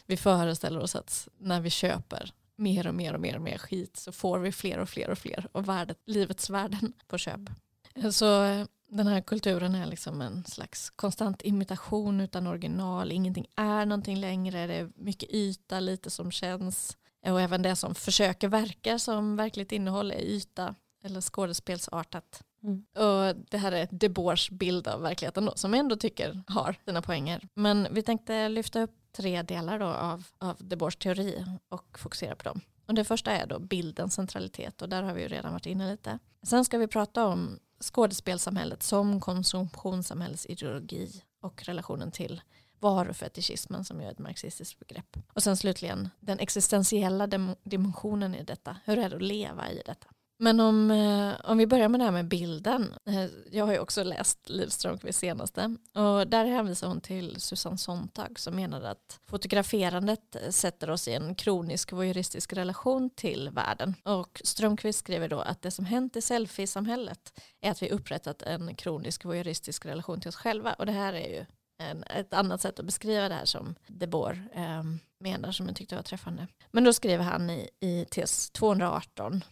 [0.05, 3.97] vi föreställer oss att när vi köper mer och mer och mer och mer skit
[3.97, 7.41] så får vi fler och fler och fler och värdet, livets värden på köp.
[8.11, 13.11] Så eh, den här kulturen är liksom en slags konstant imitation utan original.
[13.11, 14.67] Ingenting är någonting längre.
[14.67, 16.97] Det är mycket yta, lite som känns.
[17.25, 22.43] Och även det som försöker verka som verkligt innehåll är yta eller skådespelsartat.
[22.63, 22.85] Mm.
[22.95, 27.01] Och det här är Debors bild av verkligheten då, som jag ändå tycker har sina
[27.01, 27.47] poänger.
[27.53, 32.43] Men vi tänkte lyfta upp tre delar då av, av Debors teori och fokusera på
[32.43, 32.61] dem.
[32.85, 35.91] Och det första är då bildens centralitet och där har vi ju redan varit inne
[35.91, 36.19] lite.
[36.43, 42.41] Sen ska vi prata om skådespelsamhället som konsumtionssamhällets ideologi och relationen till
[42.79, 45.17] varufetischismen som är ett marxistiskt begrepp.
[45.33, 47.27] Och sen slutligen den existentiella
[47.63, 48.77] dimensionen i detta.
[48.85, 50.07] Hur är det att leva i detta?
[50.37, 52.93] Men om, eh, om vi börjar med det här med bilden.
[53.05, 55.75] Eh, jag har ju också läst Liv Strömqvist senaste.
[55.93, 61.35] Och där hänvisar hon till Susanne Sontag som menade att fotograferandet sätter oss i en
[61.35, 63.93] kronisk voyeuristisk relation till världen.
[64.03, 68.75] Och Strömquist skriver då att det som hänt i selfie-samhället är att vi upprättat en
[68.75, 70.73] kronisk voyeuristisk relation till oss själva.
[70.73, 71.45] Och det här är ju
[71.77, 74.83] en, ett annat sätt att beskriva det här som Debor eh,
[75.19, 76.47] menar som jag tyckte var träffande.
[76.71, 79.43] Men då skriver han i, i tes 218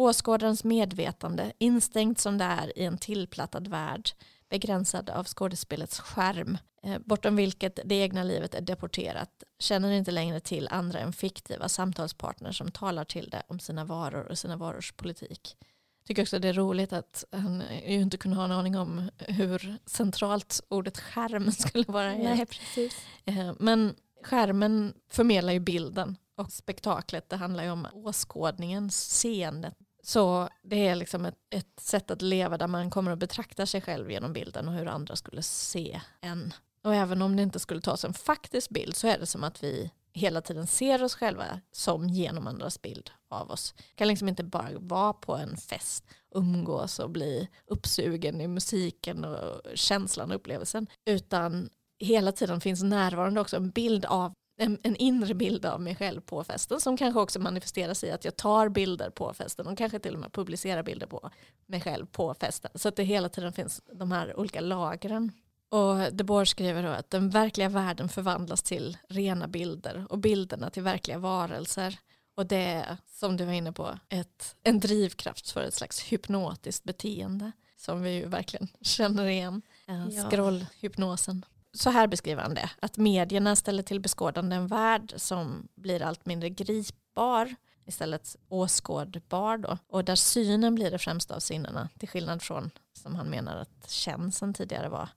[0.00, 4.10] Åskådarens medvetande, instängt som det är i en tillplattad värld,
[4.48, 10.40] begränsad av skådespelets skärm, eh, bortom vilket det egna livet är deporterat, känner inte längre
[10.40, 14.92] till andra än fiktiva samtalspartner som talar till det om sina varor och sina varors
[14.92, 15.56] politik.
[15.98, 19.10] Jag tycker också det är roligt att han ju inte kunde ha en aning om
[19.18, 22.12] hur centralt ordet skärm skulle vara.
[22.12, 22.96] Nej, precis.
[23.24, 29.74] Eh, men skärmen förmedlar ju bilden och spektaklet det handlar ju om åskådningen, seendet.
[30.02, 33.80] Så det är liksom ett, ett sätt att leva där man kommer att betrakta sig
[33.80, 36.54] själv genom bilden och hur andra skulle se en.
[36.82, 39.62] Och även om det inte skulle tas en faktisk bild så är det som att
[39.62, 43.74] vi hela tiden ser oss själva som genom andras bild av oss.
[43.76, 49.24] Vi kan liksom inte bara vara på en fest, umgås och bli uppsugen i musiken
[49.24, 50.86] och känslan och upplevelsen.
[51.06, 55.96] Utan hela tiden finns närvarande också en bild av en, en, inre bild av mig
[55.96, 59.78] själv på festen som kanske också manifesteras i att jag tar bilder på festen och
[59.78, 61.30] kanske till och med publicerar bilder på
[61.66, 62.70] mig själv på festen.
[62.74, 65.32] Så att det hela tiden finns de här olika lagren.
[65.68, 70.70] Och De Boer skriver då att den verkliga världen förvandlas till rena bilder och bilderna
[70.70, 71.98] till verkliga varelser.
[72.34, 76.84] Och det är, som du var inne på, ett, en drivkraft för ett slags hypnotiskt
[76.84, 79.62] beteende som vi ju verkligen känner igen.
[79.86, 80.30] Ja.
[80.30, 86.02] Scrollhypnosen så här beskriver han det, att medierna ställer till beskådande en värld som blir
[86.02, 87.54] allt mindre gripbar,
[87.86, 93.14] istället åskådbar då, och där synen blir det främsta av sinnena, till skillnad från som
[93.14, 95.08] han menar att känseln tidigare var.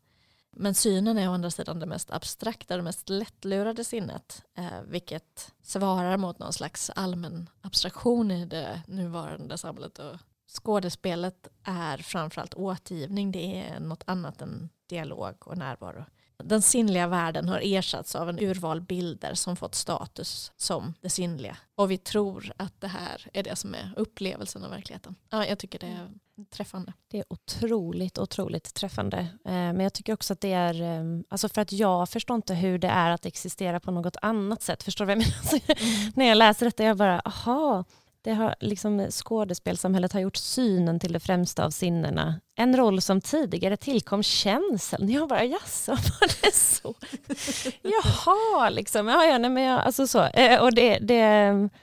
[0.56, 5.52] Men synen är å andra sidan det mest abstrakta, det mest lättlurade sinnet, eh, vilket
[5.64, 10.00] svarar mot någon slags allmän abstraktion i det nuvarande samhället.
[10.00, 16.06] Och skådespelet är framförallt återgivning, det är något annat än dialog och närvaro.
[16.46, 21.58] Den sinnliga världen har ersatts av en urval bilder som fått status som det sinnliga.
[21.76, 25.16] Och vi tror att det här är det som är upplevelsen av verkligheten.
[25.30, 26.10] Ja, jag tycker det är
[26.52, 26.94] träffande.
[27.08, 29.18] Det är otroligt, otroligt träffande.
[29.18, 32.54] Eh, men jag tycker också att det är, ehm, alltså för att jag förstår inte
[32.54, 34.84] hur det är att existera på något annat sätt.
[34.84, 35.82] Förstår du vad jag menar?
[35.82, 36.12] Mm.
[36.16, 37.84] När jag läser detta, jag bara, aha,
[38.22, 42.40] det har, liksom, skådespelsamhället har gjort synen till det främsta av sinnena.
[42.56, 45.10] En roll som tidigare tillkom känseln.
[45.10, 46.96] Jag bara, jaså, var det så?
[47.82, 49.08] Jaha, liksom.
[49.08, 50.24] Ja, ja, nej, men jag, alltså så.
[50.24, 51.20] Eh, och det, det,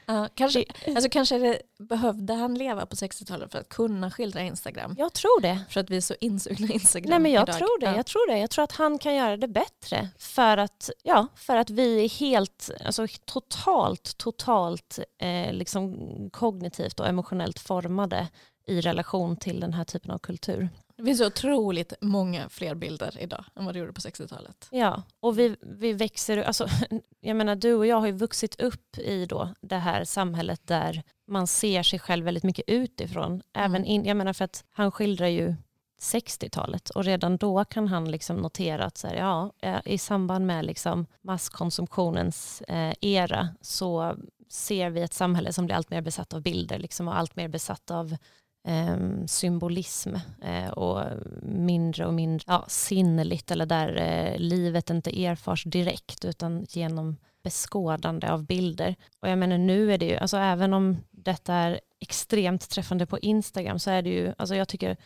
[0.07, 4.41] ja, kanske, det, alltså, kanske det, behövde han leva på 60-talet för att kunna skildra
[4.43, 4.95] Instagram?
[4.99, 5.61] Jag tror det.
[5.69, 7.59] För att vi är så insugna i Instagram Nej, men jag idag.
[7.59, 7.87] tror det.
[7.87, 7.97] Ja.
[7.97, 8.39] Jag tror det.
[8.39, 12.09] Jag tror att han kan göra det bättre för att, ja, för att vi är
[12.09, 15.97] helt, alltså totalt, totalt eh, liksom
[16.33, 18.29] kognitivt och emotionellt formade
[18.71, 20.69] i relation till den här typen av kultur.
[20.97, 24.69] Det finns så otroligt många fler bilder idag än vad det gjorde på 60-talet.
[24.71, 26.69] Ja, och vi, vi växer, alltså,
[27.21, 31.03] jag menar du och jag har ju vuxit upp i då det här samhället där
[31.27, 33.43] man ser sig själv väldigt mycket utifrån.
[33.53, 33.85] Även mm.
[33.85, 35.55] in, jag menar för att han skildrar ju
[36.01, 40.47] 60-talet och redan då kan han liksom notera att så här, ja, eh, i samband
[40.47, 44.17] med liksom masskonsumtionens eh, era så
[44.49, 47.49] ser vi ett samhälle som blir allt mer besatt av bilder liksom, och allt mer
[47.49, 48.17] besatt av
[48.65, 48.97] eh,
[49.27, 51.05] symbolism eh, och
[51.43, 58.29] mindre och mindre ja, sinnligt eller där eh, livet inte erfars direkt utan genom beskådande
[58.31, 58.97] av bilder.
[59.21, 63.19] Och jag menar nu är det ju, alltså även om detta är extremt träffande på
[63.19, 64.97] Instagram så är det ju, alltså jag tycker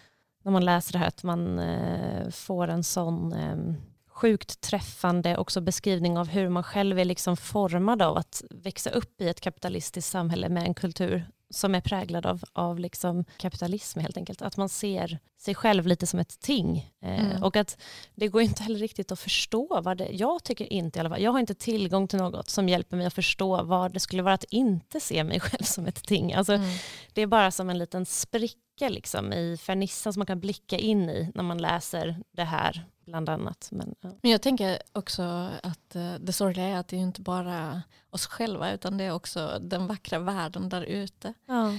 [0.43, 3.75] när man läser det här att man eh, får en sån eh,
[4.09, 9.21] sjukt träffande också beskrivning av hur man själv är liksom formad av att växa upp
[9.21, 14.17] i ett kapitalistiskt samhälle med en kultur som är präglad av, av liksom kapitalism helt
[14.17, 14.43] enkelt.
[14.43, 16.93] Att man ser sig själv lite som ett ting.
[17.03, 17.43] Eh, mm.
[17.43, 17.83] och att
[18.15, 21.23] det går inte heller riktigt att förstå vad det, jag tycker inte i alla fall,
[21.23, 24.35] jag har inte tillgång till något som hjälper mig att förstå vad det skulle vara
[24.35, 26.33] att inte se mig själv som ett ting.
[26.33, 26.69] Alltså, mm.
[27.13, 31.11] Det är bara som en liten spricka liksom, i fernissan som man kan blicka in
[31.11, 33.69] i när man läser det här bland annat.
[33.73, 34.11] Men, ja.
[34.23, 35.23] men jag tänker också
[35.63, 39.13] att eh, det sorgliga är att det är inte bara oss själva utan det är
[39.13, 41.35] också den vackra världen där ute.
[41.47, 41.73] Ja.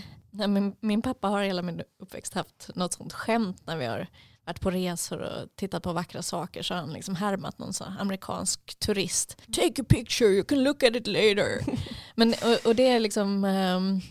[0.47, 4.07] Min, min pappa har hela min uppväxt haft något sånt skämt när vi har
[4.45, 7.93] varit på resor och tittat på vackra saker så har han liksom härmat någon sån
[7.99, 9.38] amerikansk turist.
[9.51, 11.62] Take a picture, you can look at it later.
[12.15, 14.01] Men, och, och, det liksom um,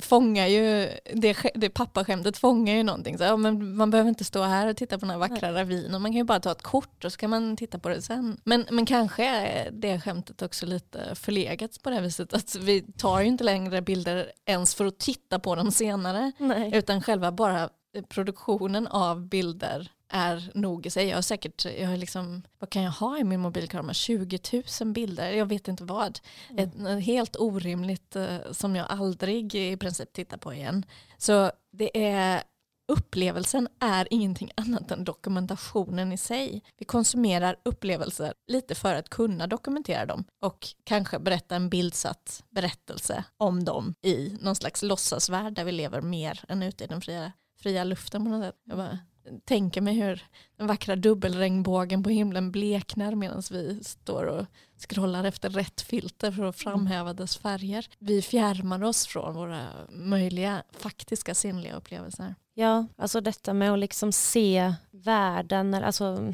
[0.00, 3.18] fångar ju, det, det pappaskämtet fångar ju någonting.
[3.18, 6.02] Så, ja, men man behöver inte stå här och titta på den här vackra ravinen.
[6.02, 8.40] Man kan ju bara ta ett kort och så kan man titta på det sen.
[8.44, 12.34] Men, men kanske är det skämtet också lite förlegat på det här viset.
[12.34, 16.32] Att vi tar ju inte längre bilder ens för att titta på dem senare.
[16.38, 16.70] Nej.
[16.74, 17.70] Utan själva bara
[18.02, 21.08] produktionen av bilder är nog i sig.
[21.08, 23.94] Jag har säkert, jag har liksom, vad kan jag ha i min mobilkamera?
[23.94, 24.40] 20
[24.80, 26.18] 000 bilder, jag vet inte vad.
[26.50, 26.86] Mm.
[26.86, 30.84] Ett, helt orimligt eh, som jag aldrig i princip tittar på igen.
[31.18, 32.42] Så det är
[32.88, 36.62] upplevelsen är ingenting annat än dokumentationen i sig.
[36.78, 43.24] Vi konsumerar upplevelser lite för att kunna dokumentera dem och kanske berätta en bildsatt berättelse
[43.36, 47.32] om dem i någon slags låtsasvärld där vi lever mer än ute i den fria,
[47.56, 48.56] fria luften på något sätt.
[48.64, 48.98] Jag bara
[49.44, 50.24] tänker mig hur
[50.56, 54.46] den vackra dubbelregnbågen på himlen bleknar medan vi står och
[54.78, 57.88] scrollar efter rätt filter för att framhäva dess färger.
[57.98, 62.34] Vi fjärmar oss från våra möjliga faktiska sinnliga upplevelser.
[62.54, 66.32] Ja, alltså detta med att liksom se världen, alltså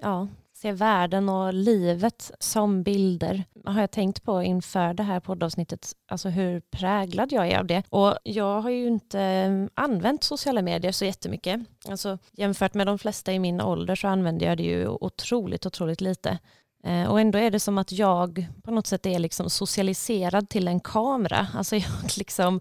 [0.00, 0.28] ja,
[0.64, 6.28] se världen och livet som bilder har jag tänkt på inför det här poddavsnittet, alltså
[6.28, 7.82] hur präglad jag är av det.
[7.88, 11.60] Och jag har ju inte mm, använt sociala medier så jättemycket.
[11.88, 16.00] Alltså, jämfört med de flesta i min ålder så använder jag det ju otroligt, otroligt
[16.00, 16.38] lite.
[16.84, 20.68] Eh, och ändå är det som att jag på något sätt är liksom socialiserad till
[20.68, 21.46] en kamera.
[21.54, 21.84] Alltså jag
[22.16, 22.60] liksom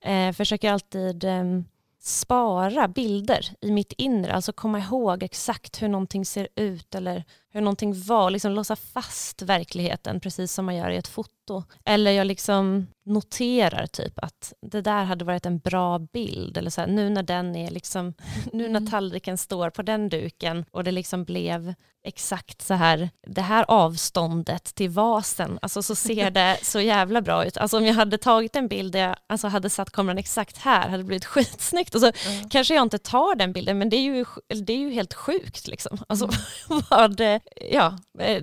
[0.00, 1.44] eh, försöker alltid eh,
[2.06, 7.60] spara bilder i mitt inre, alltså komma ihåg exakt hur någonting ser ut eller hur
[7.60, 11.64] någonting var, liksom låsa fast verkligheten precis som man gör i ett foto.
[11.84, 16.80] Eller jag liksom noterar typ att det där hade varit en bra bild eller så
[16.80, 18.14] här, nu när den är liksom,
[18.52, 18.90] nu när mm.
[18.90, 24.74] tallriken står på den duken och det liksom blev exakt så här, det här avståndet
[24.74, 27.56] till vasen, alltså så ser det så jävla bra ut.
[27.56, 30.88] Alltså om jag hade tagit en bild där jag alltså hade satt kameran exakt här
[30.88, 32.48] hade det blivit skitsnyggt och så mm.
[32.48, 34.24] kanske jag inte tar den bilden men det är ju,
[34.64, 35.98] det är ju helt sjukt liksom.
[36.08, 36.82] Alltså, mm.
[36.90, 37.20] vad,
[37.70, 38.42] ja, eh,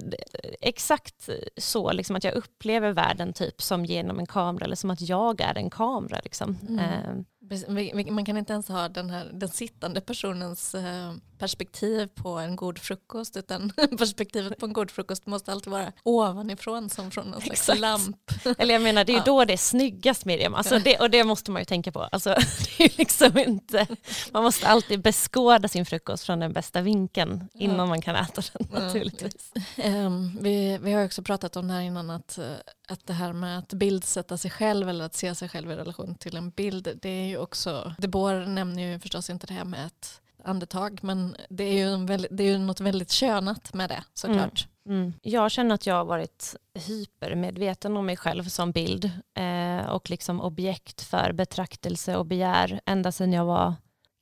[0.61, 5.01] exakt så, liksom att jag upplever världen typ som genom en kamera eller som att
[5.01, 6.19] jag är en kamera.
[6.23, 6.57] Liksom.
[6.69, 7.25] Mm.
[7.51, 12.55] Eh, man kan inte ens ha den, här, den sittande personens eh, perspektiv på en
[12.55, 17.41] god frukost utan perspektivet på en god frukost måste alltid vara ovanifrån som från någon
[17.41, 18.31] slags lamp.
[18.57, 19.23] Eller jag menar det är ja.
[19.25, 21.99] då det är snyggast Miriam, alltså det, och det måste man ju tänka på.
[21.99, 22.29] Alltså,
[22.77, 23.87] det är liksom inte,
[24.31, 27.85] man måste alltid beskåda sin frukost från den bästa vinkeln innan ja.
[27.85, 29.51] man kan äta den naturligtvis.
[29.85, 32.39] Um, vi, vi har också pratat om det här innan att,
[32.87, 36.15] att det här med att bildsätta sig själv eller att se sig själv i relation
[36.15, 39.65] till en bild det är ju också, De Boer nämner ju förstås inte det här
[39.65, 43.73] med ett andetag men det är ju, en väldigt, det är ju något väldigt könat
[43.73, 44.67] med det såklart.
[44.85, 45.01] Mm.
[45.01, 45.13] Mm.
[45.21, 50.41] Jag känner att jag har varit hypermedveten om mig själv som bild eh, och liksom
[50.41, 53.73] objekt för betraktelse och begär ända sedan jag var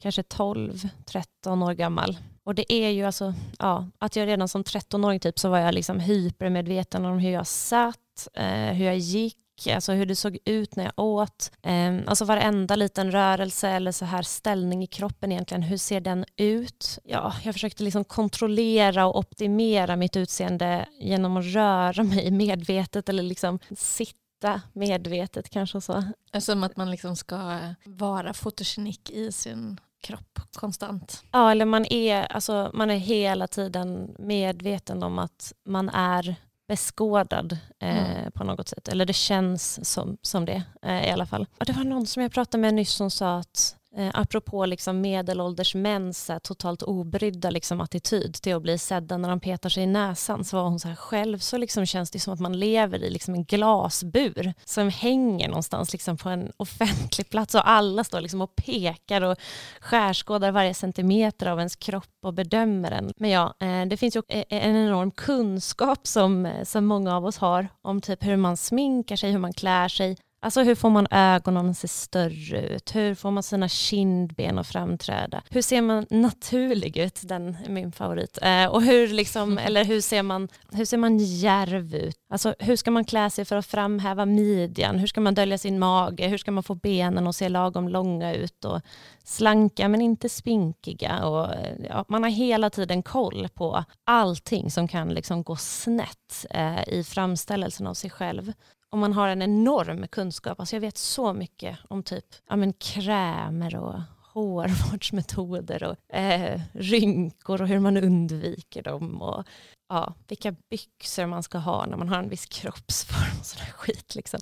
[0.02, 2.18] kanske 12-13 år gammal.
[2.44, 5.74] Och det är ju alltså, ja, att jag redan som 13-åring typ så var jag
[5.74, 10.76] liksom hypermedveten om hur jag satt, eh, hur jag gick, alltså hur det såg ut
[10.76, 11.52] när jag åt.
[11.64, 16.26] Um, alltså varenda liten rörelse eller så här ställning i kroppen egentligen, hur ser den
[16.36, 17.00] ut?
[17.04, 23.24] Ja, jag försökte liksom kontrollera och optimera mitt utseende genom att röra mig medvetet eller
[23.24, 26.04] liksom sitta medvetet kanske så.
[26.40, 31.24] Som att man liksom ska vara fotogenik i sin kropp konstant.
[31.32, 36.36] Ja, eller man är, alltså, man är hela tiden medveten om att man är
[36.70, 38.32] beskådad eh, mm.
[38.32, 38.88] på något sätt.
[38.88, 41.48] Eller det känns som, som det eh, i alla fall.
[41.60, 45.02] Och det var någon som jag pratade med nyss som sa att Eh, apropå liksom
[45.02, 49.88] medelålders mäns totalt obrydda liksom, attityd till att bli sedda när de petar sig i
[49.88, 53.04] näsan så var hon så här själv så liksom känns det som att man lever
[53.04, 58.22] i liksom en glasbur som hänger någonstans liksom på en offentlig plats och alla står
[58.22, 59.38] liksom och pekar och
[59.82, 63.14] skärskådar varje centimeter av ens kropp och bedömer den.
[63.18, 67.16] Men ja, eh, det finns ju e-, e-, en enorm kunskap som, eh, som många
[67.16, 70.76] av oss har om typ hur man sminkar sig, hur man klär sig, Alltså hur
[70.76, 72.96] får man ögonen att se större ut?
[72.96, 75.42] Hur får man sina kindben att framträda?
[75.50, 77.20] Hur ser man naturlig ut?
[77.24, 78.40] Den är min favorit.
[78.42, 82.16] Eh, och hur, liksom, eller hur, ser man, hur ser man järv ut?
[82.30, 85.00] Alltså hur ska man klä sig för att framhäva midjan?
[85.00, 86.28] Hur ska man dölja sin mage?
[86.28, 88.66] Hur ska man få benen att se lagom långa ut?
[88.66, 88.82] Och
[89.24, 91.26] slanka men inte spinkiga.
[91.26, 91.56] Och,
[91.90, 97.04] ja, man har hela tiden koll på allting som kan liksom gå snett eh, i
[97.04, 98.54] framställelsen av sig själv
[98.90, 100.60] om man har en enorm kunskap.
[100.60, 104.02] Alltså jag vet så mycket om typ ja, men krämer och
[104.34, 109.48] hårvårdsmetoder och eh, rynkor och hur man undviker dem och
[109.90, 114.16] ja, vilka byxor man ska ha när man har en viss kroppsform och sån skit.
[114.16, 114.40] Liksom.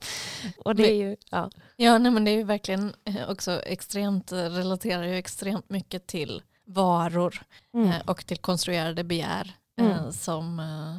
[0.58, 1.50] Och det är ju, ja.
[1.76, 6.08] Ja, nej, men det är ju verkligen eh, också extremt, eh, relaterar ju extremt mycket
[6.08, 7.42] till varor
[7.74, 7.92] mm.
[7.92, 10.12] eh, och till konstruerade begär eh, mm.
[10.12, 10.98] som, eh,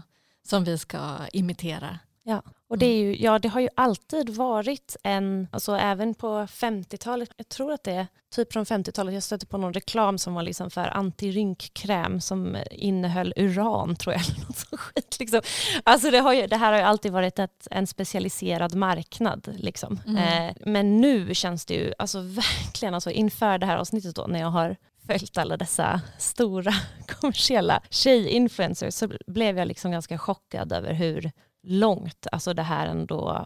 [0.49, 1.99] som vi ska imitera
[2.29, 6.27] Ja, och det, är ju, ja, det har ju alltid varit en, alltså även på
[6.27, 10.35] 50-talet, jag tror att det är typ från 50-talet, jag stötte på någon reklam som
[10.35, 14.23] var liksom för antirynkkräm som innehöll uran tror jag.
[14.29, 15.41] Eller något sånt skit, liksom.
[15.85, 19.55] Alltså det, har ju, det här har ju alltid varit ett, en specialiserad marknad.
[19.57, 20.01] Liksom.
[20.07, 20.49] Mm.
[20.49, 24.41] Eh, men nu känns det ju alltså, verkligen, alltså, inför det här avsnittet då, när
[24.41, 24.77] jag har
[25.07, 26.73] följt alla dessa stora
[27.07, 31.33] kommersiella tjejinfluencers så blev jag liksom ganska chockad över hur
[31.69, 33.45] långt alltså det här ändå...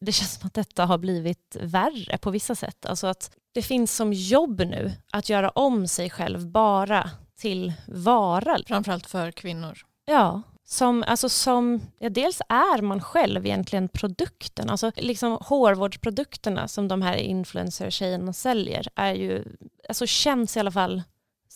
[0.00, 2.86] Det känns som att detta har blivit värre på vissa sätt.
[2.86, 8.58] Alltså att det finns som jobb nu att göra om sig själv bara till vara.
[8.66, 9.78] Framförallt för kvinnor.
[10.06, 14.70] Ja, som, alltså som, ja, dels är man själv egentligen produkten.
[14.70, 19.44] Alltså liksom hårvårdsprodukterna som de här influencer-tjejerna säljer är ju,
[19.88, 21.02] alltså känns i alla fall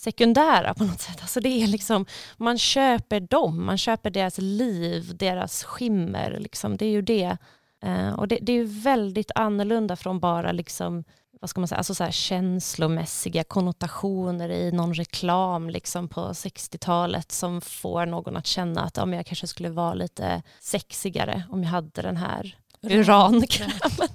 [0.03, 1.19] sekundära på något sätt.
[1.21, 6.39] Alltså det är liksom, man köper dem, man köper deras liv, deras skimmer.
[6.41, 6.77] Liksom.
[6.77, 7.37] Det är ju det.
[7.83, 11.05] Eh, och det, det, är väldigt annorlunda från bara liksom,
[11.41, 17.33] vad ska man säga, alltså så här känslomässiga konnotationer i någon reklam liksom på 60-talet
[17.33, 21.63] som får någon att känna att ja, men jag kanske skulle vara lite sexigare om
[21.63, 24.09] jag hade den här urankrämen.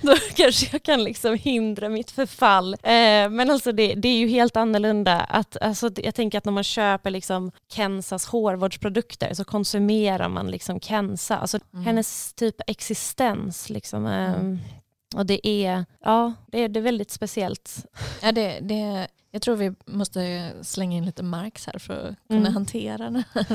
[0.02, 2.74] Då kanske jag kan liksom hindra mitt förfall.
[2.74, 5.20] Eh, men alltså det, det, är ju helt annorlunda.
[5.20, 10.80] Att, alltså, jag tänker att när man köper liksom Kensas hårvårdsprodukter så konsumerar man liksom
[10.80, 11.36] Kensa.
[11.36, 11.84] Alltså mm.
[11.84, 13.70] hennes typ existens.
[13.70, 14.58] Liksom, eh, mm.
[15.16, 17.86] Och det är, ja, det är, det är väldigt speciellt.
[18.22, 22.40] Ja, det, det, jag tror vi måste slänga in lite Marx här för att kunna
[22.40, 22.54] mm.
[22.54, 23.46] hantera den här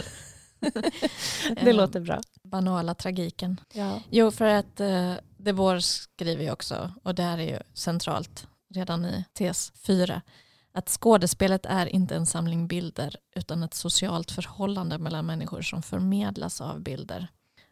[1.63, 2.21] det låter bra.
[2.43, 3.61] Banala tragiken.
[3.73, 4.01] Ja.
[4.09, 8.47] Jo, för att eh, De Boer skriver ju också, och det här är ju centralt
[8.73, 10.21] redan i tes 4,
[10.73, 16.61] att skådespelet är inte en samling bilder utan ett socialt förhållande mellan människor som förmedlas
[16.61, 17.27] av bilder.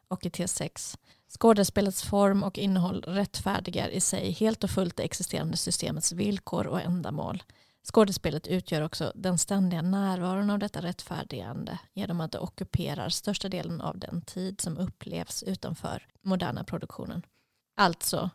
[0.08, 0.98] Och i tes 6,
[1.40, 6.82] skådespelets form och innehåll rättfärdigar i sig helt och fullt det existerande systemets villkor och
[6.82, 7.44] ändamål.
[7.84, 13.82] Skådespelet utgör också den ständiga närvaron av detta rättfärdigande genom att det ockuperar största delen
[13.82, 17.22] av den tid som upplevs utanför moderna produktionen.
[17.78, 18.30] Alltså,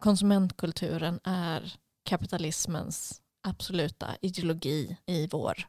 [0.00, 1.74] konsumentkulturen är
[2.04, 5.68] kapitalismens absoluta ideologi i vår,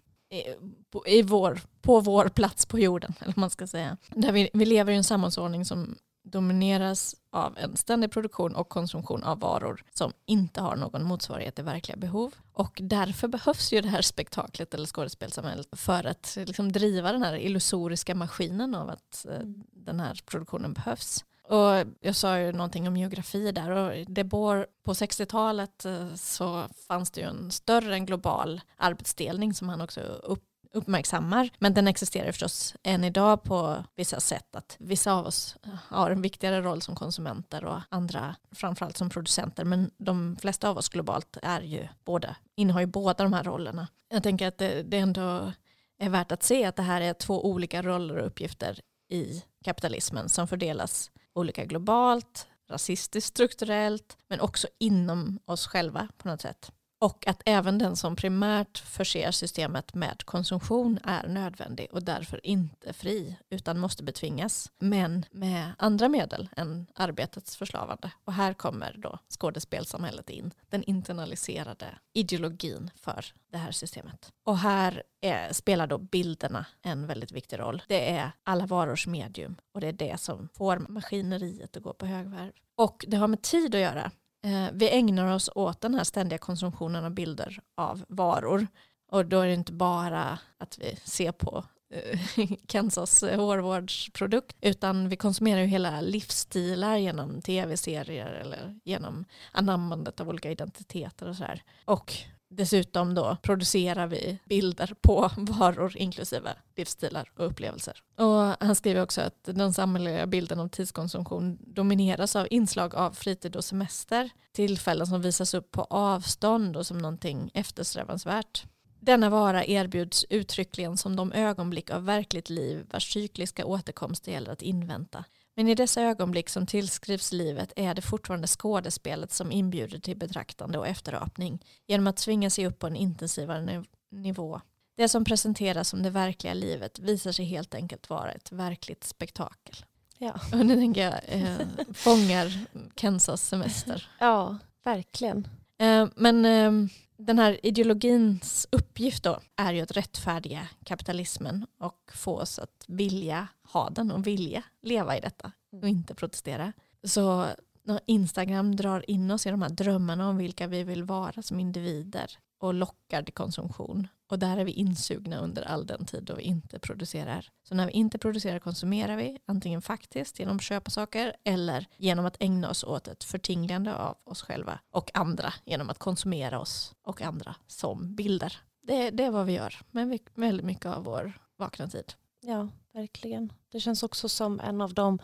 [1.05, 3.13] i vår, på vår plats på jorden.
[3.19, 3.97] Eller man ska säga.
[4.07, 9.23] Där vi, vi lever i en samhällsordning som domineras av en ständig produktion och konsumtion
[9.23, 12.35] av varor som inte har någon motsvarighet i verkliga behov.
[12.53, 17.37] Och därför behövs ju det här spektaklet eller skådespelsamhället för att liksom driva den här
[17.37, 19.39] illusoriska maskinen av att eh,
[19.71, 21.25] den här produktionen behövs.
[21.49, 26.63] Och jag sa ju någonting om geografi där och det bor på 60-talet eh, så
[26.87, 30.43] fanns det ju en större än global arbetsdelning som han också upp
[30.73, 31.49] uppmärksammar.
[31.59, 34.55] Men den existerar förstås än idag på vissa sätt.
[34.55, 35.57] Att vissa av oss
[35.87, 39.65] har en viktigare roll som konsumenter och andra framförallt som producenter.
[39.65, 43.87] Men de flesta av oss globalt är ju båda, innehar ju båda de här rollerna.
[44.09, 45.51] Jag tänker att det, det ändå
[45.99, 50.29] är värt att se att det här är två olika roller och uppgifter i kapitalismen
[50.29, 56.71] som fördelas olika globalt, rasistiskt strukturellt men också inom oss själva på något sätt.
[57.01, 62.93] Och att även den som primärt förser systemet med konsumtion är nödvändig och därför inte
[62.93, 64.71] fri utan måste betvingas.
[64.79, 68.11] Men med andra medel än arbetets förslavande.
[68.25, 70.51] Och här kommer då skådespelsamhället in.
[70.69, 74.33] Den internaliserade ideologin för det här systemet.
[74.43, 77.81] Och här är, spelar då bilderna en väldigt viktig roll.
[77.87, 82.05] Det är alla varors medium och det är det som får maskineriet att gå på
[82.05, 82.51] högvarv.
[82.75, 84.11] Och det har med tid att göra.
[84.43, 88.67] Eh, vi ägnar oss åt den här ständiga konsumtionen av bilder av varor.
[89.11, 92.19] Och då är det inte bara att vi ser på eh,
[92.67, 100.29] Kensas eh, hårvårdsprodukt utan vi konsumerar ju hela livsstilar genom tv-serier eller genom anammandet av
[100.29, 101.63] olika identiteter och sådär.
[101.85, 102.13] Och
[102.51, 108.03] Dessutom då producerar vi bilder på varor inklusive livsstilar och upplevelser.
[108.15, 113.55] Och han skriver också att den samhälleliga bilden av tidskonsumtion domineras av inslag av fritid
[113.55, 118.65] och semester, tillfällen som visas upp på avstånd och som någonting eftersträvansvärt.
[118.99, 124.51] Denna vara erbjuds uttryckligen som de ögonblick av verkligt liv vars cykliska återkomst det gäller
[124.51, 125.25] att invänta.
[125.59, 130.77] Men i dessa ögonblick som tillskrivs livet är det fortfarande skådespelet som inbjuder till betraktande
[130.77, 134.61] och efterapning genom att svinga sig upp på en intensivare nivå.
[134.97, 139.75] Det som presenteras som det verkliga livet visar sig helt enkelt vara ett verkligt spektakel.
[140.17, 140.33] Ja.
[140.53, 144.09] Och nu tänker jag eh, fångar Kensas semester.
[144.19, 145.47] Ja, verkligen.
[145.79, 146.71] Eh, men eh,
[147.19, 153.47] den här ideologins uppgift då är ju att rättfärdiga kapitalismen och få oss att vilja
[153.63, 155.51] ha den och vilja leva i detta
[155.81, 156.73] och inte protestera.
[157.03, 157.45] Så
[157.83, 161.59] när Instagram drar in oss i de här drömmarna om vilka vi vill vara som
[161.59, 164.07] individer och lockar till konsumtion.
[164.29, 167.49] Och där är vi insugna under all den tid då vi inte producerar.
[167.63, 172.25] Så när vi inte producerar konsumerar vi antingen faktiskt genom att köpa saker eller genom
[172.25, 176.93] att ägna oss åt ett förtingligande av oss själva och andra genom att konsumera oss
[177.01, 178.57] och andra som bilder.
[178.81, 182.13] Det, det är vad vi gör med väldigt mycket av vår vakna tid.
[182.41, 183.53] Ja, verkligen.
[183.71, 185.19] Det känns också som en av de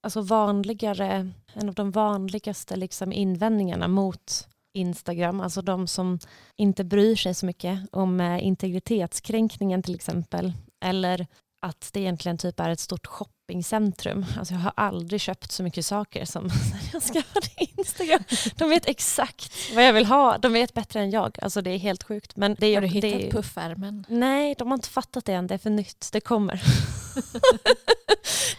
[0.00, 6.18] alltså vanligare, en av de vanligaste liksom invändningarna mot Instagram, alltså de som
[6.56, 10.52] inte bryr sig så mycket om eh, integritetskränkningen till exempel,
[10.84, 11.26] eller
[11.66, 13.06] att det egentligen typ är ett stort
[13.48, 14.26] shoppingcentrum.
[14.38, 18.22] Alltså jag har aldrig köpt så mycket saker som när jag skaffade Instagram.
[18.56, 20.38] De vet exakt vad jag vill ha.
[20.38, 21.38] De vet bättre än jag.
[21.42, 22.36] Alltså det är helt sjukt.
[22.36, 24.06] Men det är, har du hittat det är, puffärmen?
[24.08, 25.46] Nej, de har inte fattat det än.
[25.46, 26.08] Det är för nytt.
[26.12, 26.62] Det kommer.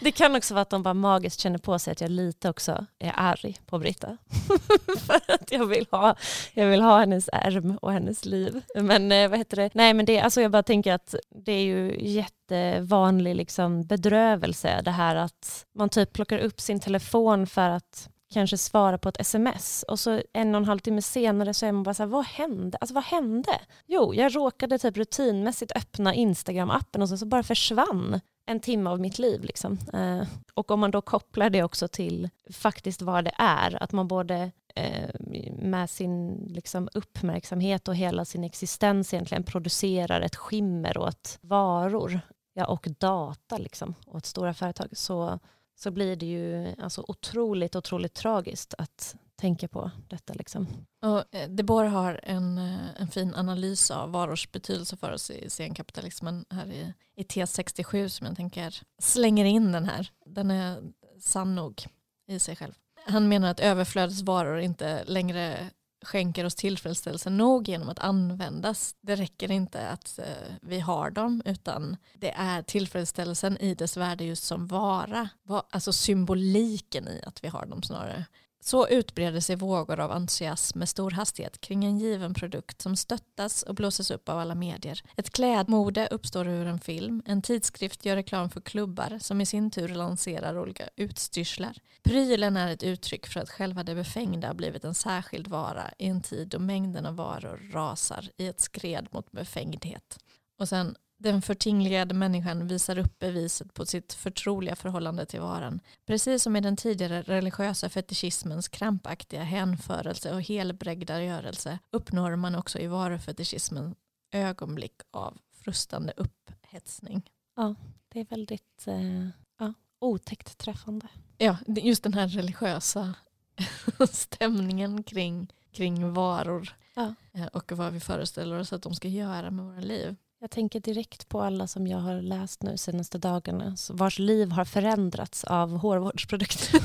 [0.00, 2.86] det kan också vara att de bara magiskt känner på sig att jag lite också
[2.98, 4.16] är arg på Britta.
[5.06, 6.16] för att jag vill, ha,
[6.54, 8.62] jag vill ha hennes ärm och hennes liv.
[8.74, 9.70] Men eh, vad heter det?
[9.74, 11.14] Nej men det, alltså jag bara tänker att
[11.44, 17.46] det är ju jättevanlig liksom bedrövelse det här att man typ plockar upp sin telefon
[17.46, 21.54] för att kanske svara på ett sms och så en och en halv timme senare
[21.54, 22.78] så är man bara så här, vad hände?
[22.80, 23.60] Alltså vad hände?
[23.86, 29.00] Jo, jag råkade typ rutinmässigt öppna Instagram-appen och så, så bara försvann en timme av
[29.00, 29.44] mitt liv.
[29.44, 29.78] Liksom.
[29.92, 30.22] Eh,
[30.54, 34.50] och om man då kopplar det också till faktiskt vad det är, att man både
[34.74, 35.20] eh,
[35.52, 42.20] med sin liksom, uppmärksamhet och hela sin existens egentligen producerar ett skimmer åt varor
[42.52, 45.38] ja, och data liksom, åt stora företag, så,
[45.74, 50.34] så blir det ju alltså, otroligt, otroligt tragiskt att tänka på detta.
[50.34, 50.66] Liksom.
[51.02, 55.50] Och eh, Debor har en, eh, en fin analys av varors betydelse för oss i
[55.50, 60.10] senkapitalismen här i, i T67 som jag tänker slänger in den här.
[60.26, 60.82] Den är
[61.20, 61.82] sann nog
[62.28, 62.72] i sig själv.
[63.06, 65.70] Han menar att överflödesvaror inte längre
[66.02, 68.94] skänker oss tillfredsställelse nog genom att användas.
[69.00, 74.24] Det räcker inte att eh, vi har dem utan det är tillfredsställelsen i dess värde
[74.24, 75.28] just som vara.
[75.70, 78.24] Alltså symboliken i att vi har dem snarare.
[78.62, 83.62] Så utbreder sig vågor av entusiasm med stor hastighet kring en given produkt som stöttas
[83.62, 85.02] och blåses upp av alla medier.
[85.16, 89.70] Ett klädmode uppstår ur en film, en tidskrift gör reklam för klubbar som i sin
[89.70, 91.78] tur lanserar olika utstyrslar.
[92.02, 96.06] Prylen är ett uttryck för att själva det befängda har blivit en särskild vara i
[96.06, 100.18] en tid då mängden av varor rasar i ett skred mot befängdhet.
[100.58, 105.80] Och sen den förtingligade människan visar upp beviset på sitt förtroliga förhållande till varan.
[106.06, 112.78] Precis som i den tidigare religiösa fetischismens krampaktiga hänförelse och helbrägda görelse uppnår man också
[112.78, 113.94] i varufetischismen
[114.32, 117.30] ögonblick av frustande upphetsning.
[117.56, 117.74] Ja,
[118.08, 121.08] det är väldigt eh, ja, otäckt träffande.
[121.38, 123.14] Ja, just den här religiösa
[124.10, 127.14] stämningen kring, kring varor ja.
[127.32, 130.16] Eh, och vad vi föreställer oss att de ska göra med våra liv.
[130.42, 134.64] Jag tänker direkt på alla som jag har läst nu senaste dagarna vars liv har
[134.64, 136.80] förändrats av hårvårdsprodukter.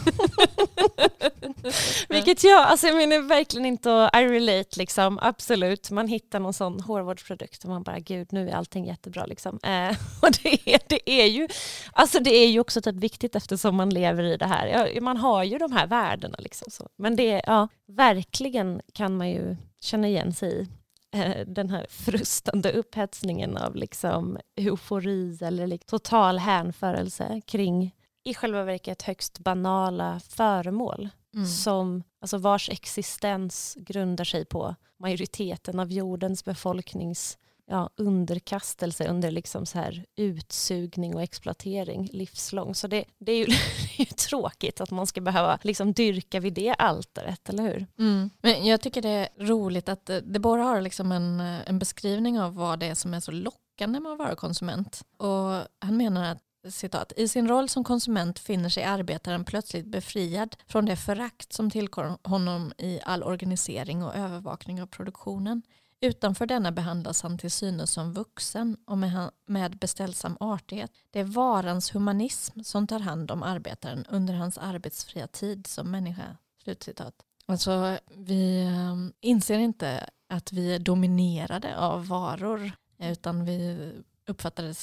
[2.14, 5.92] Vilket jag, alltså jag menar verkligen inte I relate liksom, absolut.
[5.92, 9.60] Man hittar någon sån hårvårdsprodukt och man bara gud nu är allting jättebra liksom.
[9.64, 9.90] Eh,
[10.22, 11.48] och det är, det, är ju,
[11.94, 14.68] alltså det är ju också typ viktigt eftersom man lever i det här.
[14.68, 16.72] Ja, man har ju de här värdena liksom.
[16.72, 16.90] Så.
[16.98, 20.68] Men det, ja, verkligen kan man ju känna igen sig i
[21.48, 29.40] den här frustande upphetsningen av liksom eufori eller total hänförelse kring i själva verket högst
[29.40, 31.46] banala föremål mm.
[31.46, 37.38] som, alltså vars existens grundar sig på majoriteten av jordens befolknings
[37.68, 42.76] ja, underkastelse under liksom så här utsugning och exploatering livslång.
[42.76, 43.46] Så det, det, är, ju,
[43.98, 47.88] det är tråkigt att man ska behöva liksom dyrka vid det altaret, eller hur?
[48.00, 48.30] Mm.
[48.42, 51.80] Men jag tycker det är roligt att eh, det bara har liksom en, eh, en
[51.80, 55.02] beskrivning av vad det är som är så lockande med att vara konsument.
[55.18, 56.42] Och han menar att
[56.74, 61.72] citat, i sin roll som konsument finner sig arbetaren plötsligt befriad från det förakt som
[61.72, 65.62] tillkommer honom i all organisering och övervakning av produktionen.
[66.06, 68.98] Utanför denna behandlas han till synes som vuxen och
[69.46, 70.92] med, beställsam artighet.
[71.12, 76.38] Det är varans humanism som tar hand om arbetaren under hans arbetsfria tid som människa.
[76.64, 77.14] Slutcitat.
[77.46, 83.92] Alltså, vi ehm, inser inte att vi är dominerade av varor utan vi
[84.28, 84.74] uppfattar det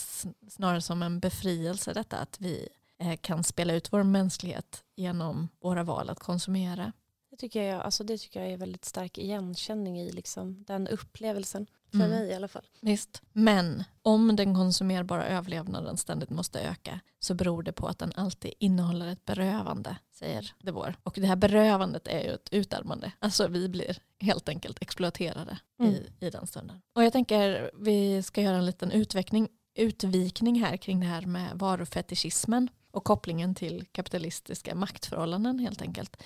[0.50, 2.68] snarare som en befrielse detta att vi
[2.98, 6.92] eh, kan spela ut vår mänsklighet genom våra val att konsumera.
[7.32, 11.66] Det tycker jag, alltså det tycker jag är väldigt stark igenkänning i liksom, den upplevelsen.
[11.90, 12.10] För Mm.
[12.10, 12.66] mig i alla fall.
[12.80, 13.22] Visst.
[13.32, 18.52] Men om den konsumerbara överlevnaden ständigt måste öka så beror det på att den alltid
[18.58, 20.96] innehåller ett berövande, säger De Boer.
[21.02, 23.12] Och det här berövandet är ju ett utarmande.
[23.18, 25.92] Alltså vi blir helt enkelt exploaterade Mm.
[25.92, 26.80] i, i den stunden.
[26.94, 31.50] Och jag tänker vi ska göra en liten utveckling, utvikning här kring det här med
[31.58, 36.16] varufetischismen och kopplingen till kapitalistiska maktförhållanden helt enkelt.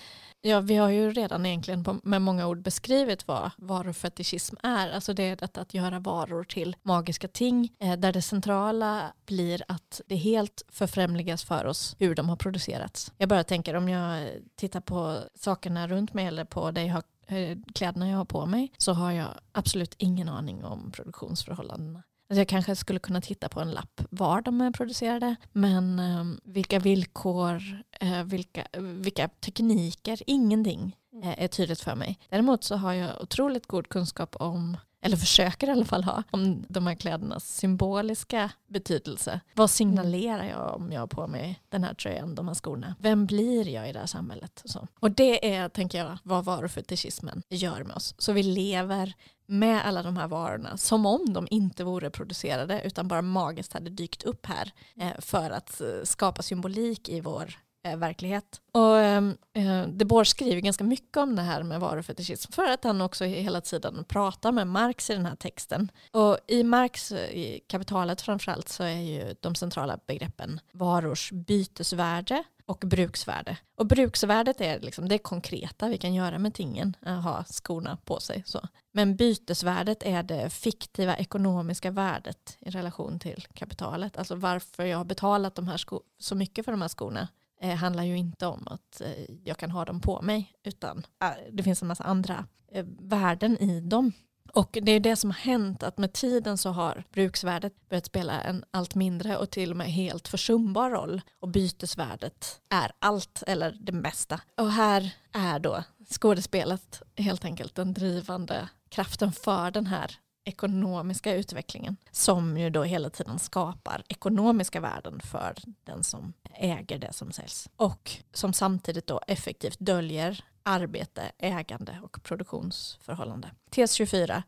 [0.41, 4.91] Ja, vi har ju redan egentligen på, med många ord beskrivit vad varufetischism är.
[4.91, 9.62] Alltså det är detta att göra varor till magiska ting eh, där det centrala blir
[9.69, 13.12] att det helt förfrämligas för oss hur de har producerats.
[13.19, 17.03] Jag bara tänker om jag tittar på sakerna runt mig eller på det jag har,
[17.27, 22.03] eh, kläderna jag har på mig så har jag absolut ingen aning om produktionsförhållandena.
[22.29, 26.41] Alltså jag kanske skulle kunna titta på en lapp var de är producerade men ehm,
[26.45, 30.97] vilka villkor, eh, vilka, vilka tekniker, ingenting.
[31.23, 32.19] Eh, är tydligt för mig.
[32.29, 36.64] Däremot så har jag otroligt god kunskap om, eller försöker i alla fall ha, om
[36.69, 39.41] de här klädernas symboliska betydelse.
[39.55, 42.95] Vad signalerar jag om jag har på mig den här tröjan, de här skorna?
[42.99, 44.61] Vem blir jag i det här samhället?
[44.64, 44.89] Och, så.
[45.01, 48.14] och det är, tänker jag, vad varufetischismen gör med oss.
[48.19, 49.14] Så vi lever
[49.47, 53.91] med alla de här varorna som om de inte vore producerade utan bara magiskt hade
[53.91, 57.59] dykt upp här eh, för att eh, skapa symbolik i vår
[57.91, 58.61] eh, verklighet.
[58.72, 62.84] Och ehm, eh, De Boer skriver ganska mycket om det här med varufetischism för att
[62.84, 65.91] han också hela tiden pratar med Marx i den här texten.
[66.11, 72.45] Och i Marx, eh, i kapitalet framförallt, så är ju de centrala begreppen varors bytesvärde
[72.66, 73.57] och bruksvärde.
[73.74, 78.20] Och bruksvärdet är liksom det konkreta vi kan göra med tingen, att ha skorna på
[78.20, 78.43] sig.
[78.47, 78.68] Så.
[78.93, 84.16] Men bytesvärdet är det fiktiva ekonomiska värdet i relation till kapitalet.
[84.16, 87.28] Alltså varför jag har betalat de här sko- så mycket för de här skorna
[87.61, 91.30] eh, handlar ju inte om att eh, jag kan ha dem på mig utan eh,
[91.52, 94.12] det finns en massa andra eh, värden i dem.
[94.52, 98.40] Och det är det som har hänt att med tiden så har bruksvärdet börjat spela
[98.40, 103.76] en allt mindre och till och med helt försumbar roll och bytesvärdet är allt eller
[103.80, 104.40] det mesta.
[104.57, 110.16] Och här är då skådespelet helt enkelt den drivande kraften för den här
[110.47, 117.12] ekonomiska utvecklingen som ju då hela tiden skapar ekonomiska värden för den som äger det
[117.12, 123.51] som säljs och som samtidigt då effektivt döljer arbete, ägande och produktionsförhållande.
[123.70, 124.42] Tes 24.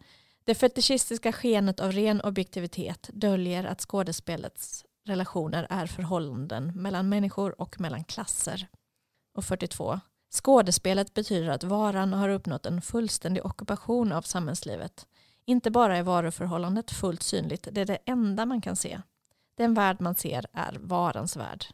[0.45, 7.81] Det fetischistiska skenet av ren objektivitet döljer att skådespelets relationer är förhållanden mellan människor och
[7.81, 8.67] mellan klasser.
[9.35, 10.01] Och 42.
[10.31, 15.07] Skådespelet betyder att varan har uppnått en fullständig ockupation av samhällslivet.
[15.49, 19.01] Inte bara är varuförhållandet fullt synligt, det är det enda man kan se.
[19.57, 21.65] Den värld man ser är varans värld.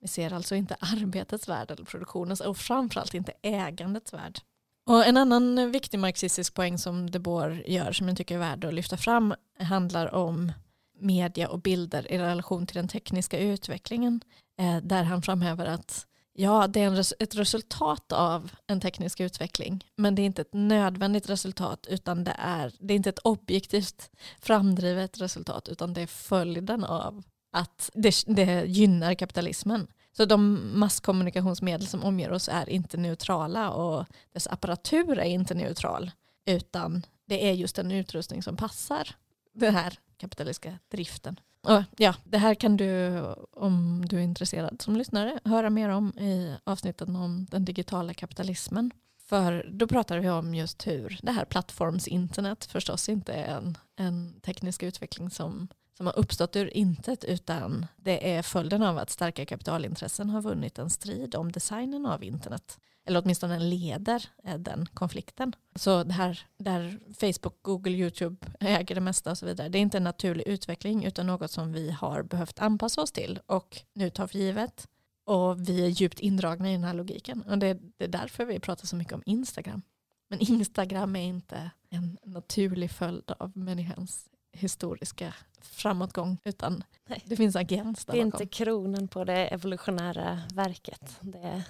[0.00, 4.38] Vi ser alltså inte arbetets värld eller produktionens och framförallt inte ägandets värld.
[4.86, 8.64] Och en annan viktig marxistisk poäng som De Boer gör som jag tycker är värd
[8.64, 10.52] att lyfta fram handlar om
[10.98, 14.20] media och bilder i relation till den tekniska utvecklingen
[14.58, 19.20] eh, där han framhäver att ja, det är en res ett resultat av en teknisk
[19.20, 23.18] utveckling men det är inte ett nödvändigt resultat utan det är, det är inte ett
[23.18, 24.10] objektivt
[24.40, 27.22] framdrivet resultat utan det är följden av
[27.52, 29.86] att det, det gynnar kapitalismen.
[30.16, 36.10] Så de masskommunikationsmedel som omger oss är inte neutrala och dess apparatur är inte neutral
[36.46, 39.08] utan det är just en utrustning som passar
[39.54, 41.40] den här kapitalistiska driften.
[41.62, 43.20] Och ja, det här kan du,
[43.52, 48.90] om du är intresserad som lyssnare, höra mer om i avsnitten om den digitala kapitalismen.
[49.24, 54.40] För då pratar vi om just hur det här plattformsinternet förstås inte är en, en
[54.40, 59.46] teknisk utveckling som, som har uppstått ur intet utan det är följden av att starka
[59.46, 62.78] kapitalintressen har vunnit en strid om designen av internet.
[63.06, 65.52] Eller åtminstone leder eh, den konflikten.
[65.74, 69.68] Så det här där Facebook, Google, YouTube äger det mesta och så vidare.
[69.68, 73.40] Det är inte en naturlig utveckling utan något som vi har behövt anpassa oss till
[73.46, 74.88] och nu tar för givet.
[75.24, 77.42] Och vi är djupt indragna i den här logiken.
[77.42, 79.82] Och det, det är därför vi pratar så mycket om Instagram.
[80.28, 87.22] Men Instagram är inte en naturlig följd av människans historiska framåtgång utan Nej.
[87.26, 88.42] det finns agens där Det är bakom.
[88.42, 91.16] inte kronen på det evolutionära verket.
[91.20, 91.62] Det är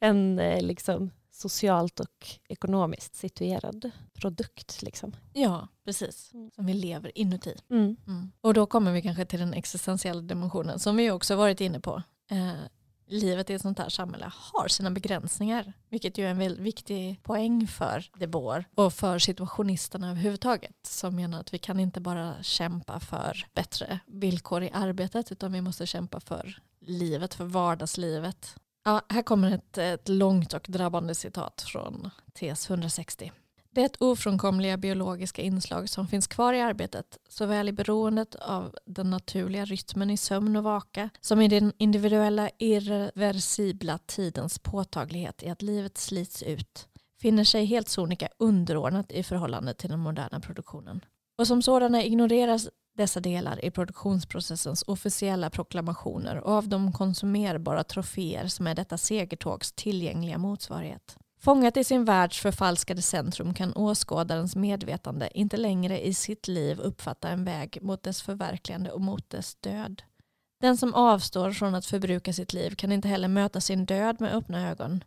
[0.00, 4.82] en eh, liksom, socialt och ekonomiskt situerad produkt.
[4.82, 5.16] Liksom.
[5.32, 6.30] Ja, precis.
[6.34, 6.50] Mm.
[6.54, 7.54] Som vi lever inuti.
[7.70, 7.96] Mm.
[8.06, 8.32] Mm.
[8.40, 12.02] Och då kommer vi kanske till den existentiella dimensionen som vi också varit inne på.
[12.30, 12.52] Eh,
[13.08, 17.22] livet i ett sånt här samhälle har sina begränsningar, vilket ju är en väldigt viktig
[17.22, 23.00] poäng för Debor och för situationisterna överhuvudtaget som menar att vi kan inte bara kämpa
[23.00, 28.56] för bättre villkor i arbetet utan vi måste kämpa för livet, för vardagslivet.
[28.84, 33.32] Ja, här kommer ett, ett långt och drabbande citat från TS 160.
[33.78, 39.64] Det ofrånkomliga biologiska inslag som finns kvar i arbetet, såväl i beroendet av den naturliga
[39.64, 45.98] rytmen i sömn och vaka, som i den individuella irreversibla tidens påtaglighet i att livet
[45.98, 46.88] slits ut,
[47.20, 51.04] finner sig helt sonika underordnat i förhållande till den moderna produktionen.
[51.38, 58.46] Och som sådana ignoreras dessa delar i produktionsprocessens officiella proklamationer och av de konsumerbara troféer
[58.46, 61.16] som är detta segertågs tillgängliga motsvarighet.
[61.40, 67.28] Fångat i sin världs förfalskade centrum kan åskådarens medvetande inte längre i sitt liv uppfatta
[67.28, 70.02] en väg mot dess förverkligande och mot dess död.
[70.60, 74.34] Den som avstår från att förbruka sitt liv kan inte heller möta sin död med
[74.34, 75.04] öppna ögon.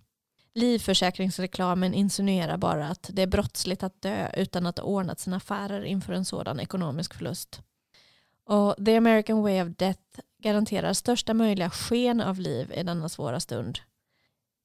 [0.53, 5.83] Livförsäkringsreklamen insinuerar bara att det är brottsligt att dö utan att ha ordnat sina affärer
[5.83, 7.61] inför en sådan ekonomisk förlust.
[8.45, 13.39] Och The American Way of Death garanterar största möjliga sken av liv i denna svåra
[13.39, 13.79] stund.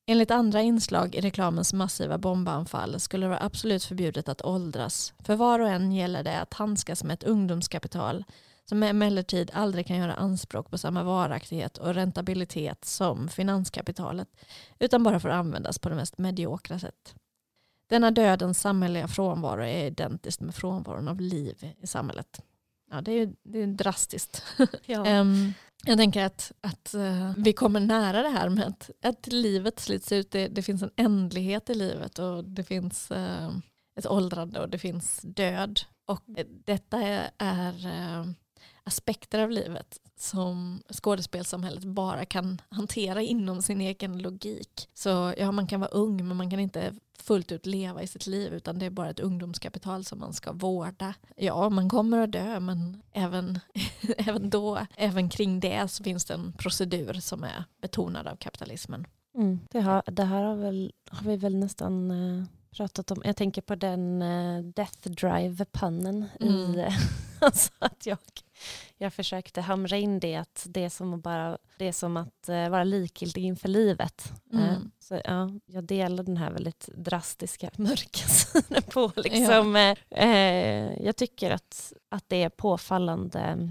[0.08, 5.14] Enligt andra inslag i reklamens massiva bombanfall skulle det vara absolut förbjudet att åldras.
[5.18, 8.24] För var och en gäller det att handskas med ett ungdomskapital
[8.64, 14.28] som emellertid aldrig kan göra anspråk på samma varaktighet och räntabilitet som finanskapitalet
[14.78, 17.14] utan bara får användas på det mest mediokra sätt.
[17.86, 22.42] Denna dödens samhälleliga frånvaro är identiskt med frånvaron av liv i samhället.
[22.90, 24.42] Ja, det är, det är drastiskt.
[24.84, 25.20] Ja.
[25.20, 25.54] um,
[25.84, 30.12] jag tänker att, att uh, vi kommer nära det här med att, att livet slits
[30.12, 30.30] ut.
[30.30, 33.58] Det, det finns en ändlighet i livet och det finns uh,
[33.98, 35.80] ett åldrande och det finns död.
[36.06, 38.30] Och eh, detta är, är uh,
[38.86, 44.88] aspekter av livet som skådespelsamhället bara kan hantera inom sin egen logik.
[44.94, 48.26] Så ja, man kan vara ung men man kan inte fullt ut leva i sitt
[48.26, 51.14] liv utan det är bara ett ungdomskapital som man ska vårda.
[51.36, 53.60] Ja, man kommer att dö men även,
[54.18, 59.06] även då, även kring det så finns det en procedur som är betonad av kapitalismen.
[59.34, 59.60] Mm.
[59.70, 62.44] Det, har, det här har, väl, har vi väl nästan eh
[62.76, 63.22] pratat om.
[63.24, 66.54] Jag tänker på den uh, Death Drive-pannen mm.
[66.54, 66.88] i
[67.40, 68.18] alltså att jag
[68.98, 72.48] jag försökte hamra in det att det är som att, bara, det är som att
[72.48, 74.32] uh, vara likgiltig inför livet.
[74.52, 74.64] Mm.
[74.64, 80.26] Uh, så, ja, jag delar den här väldigt drastiska mörka synen på liksom, ja.
[81.00, 83.70] jag tycker att, att det är påfallande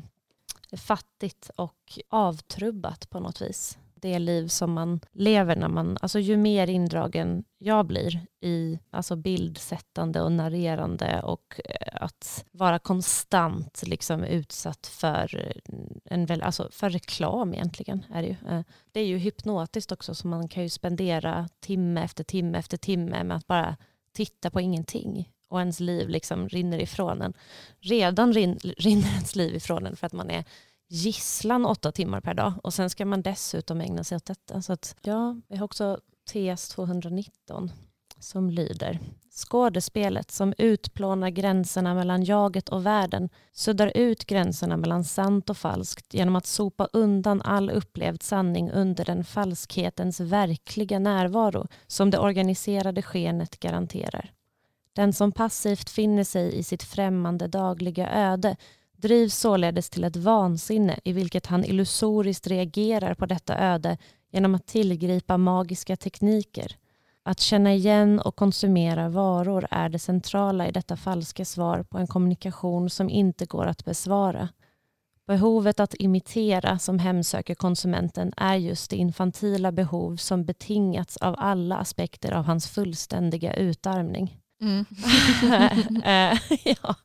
[0.78, 6.38] fattigt och avtrubbat på något vis det liv som man lever när man, alltså ju
[6.38, 14.24] mer indragen jag blir i alltså bildsättande och narrerande och eh, att vara konstant liksom
[14.24, 15.76] utsatt för, eh,
[16.06, 18.06] en, alltså för reklam egentligen.
[18.14, 18.36] Är det, ju.
[18.50, 22.78] Eh, det är ju hypnotiskt också så man kan ju spendera timme efter timme efter
[22.78, 23.78] timme med att bara
[24.14, 27.34] titta på ingenting och ens liv liksom rinner ifrån en.
[27.80, 30.44] Redan rin, rinner ens liv ifrån en för att man är
[30.96, 34.62] gisslan åtta timmar per dag och sen ska man dessutom ägna sig åt detta.
[34.62, 36.00] Så att, ja, vi har också
[36.32, 37.72] TS 219
[38.20, 39.00] som lyder
[39.36, 46.14] Skådespelet som utplånar gränserna mellan jaget och världen suddar ut gränserna mellan sant och falskt
[46.14, 53.02] genom att sopa undan all upplevd sanning under den falskhetens verkliga närvaro som det organiserade
[53.02, 54.32] skenet garanterar.
[54.94, 58.56] Den som passivt finner sig i sitt främmande dagliga öde
[58.98, 63.98] drivs således till ett vansinne i vilket han illusoriskt reagerar på detta öde
[64.32, 66.76] genom att tillgripa magiska tekniker.
[67.24, 72.08] Att känna igen och konsumera varor är det centrala i detta falska svar på en
[72.08, 74.50] kommunikation som inte går att besvara.
[75.28, 81.78] Behovet att imitera som hemsöker konsumenten är just det infantila behov som betingats av alla
[81.78, 84.38] aspekter av hans fullständiga utarmning.
[84.62, 84.86] Mm.
[86.04, 86.96] Eh, ja.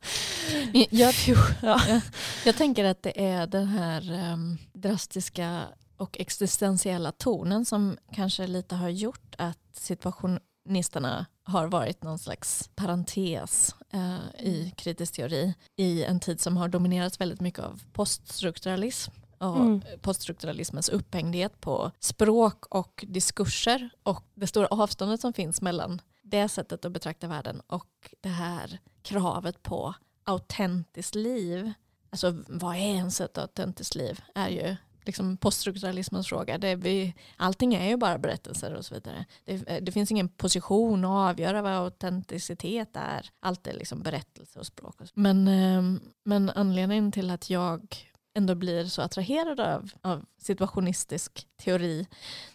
[0.90, 1.14] Jag,
[1.62, 2.00] ja.
[2.44, 5.62] jag tänker att det är den här um, drastiska
[5.96, 13.74] och existentiella tonen som kanske lite har gjort att situationisterna har varit någon slags parentes
[13.94, 19.56] uh, i kritisk teori i en tid som har dominerats väldigt mycket av poststrukturalism och
[19.56, 19.82] mm.
[20.00, 26.00] poststrukturalismens upphängdhet på språk och diskurser och det stora avståndet som finns mellan
[26.30, 31.72] det sättet att betrakta världen och det här kravet på autentiskt liv.
[32.10, 34.20] Alltså vad är ens ett autentiskt liv?
[34.34, 36.58] är ju liksom poststrukturalismens fråga.
[36.58, 39.24] Det vi, allting är ju bara berättelser och så vidare.
[39.44, 43.30] Det, eh, det, finns ingen position att avgöra vad autenticitet är.
[43.40, 45.00] Allt är liksom berättelse och språk.
[45.00, 51.48] Och men, eh, men anledningen till att jag ändå blir så attraherad av, av situationistisk
[51.56, 52.06] teori.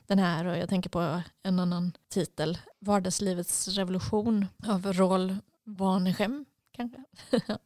[0.06, 6.46] Den här och jag tänker på en annan titel, Vardagslivets revolution av Roll Warnechem.
[6.72, 7.04] Kanske.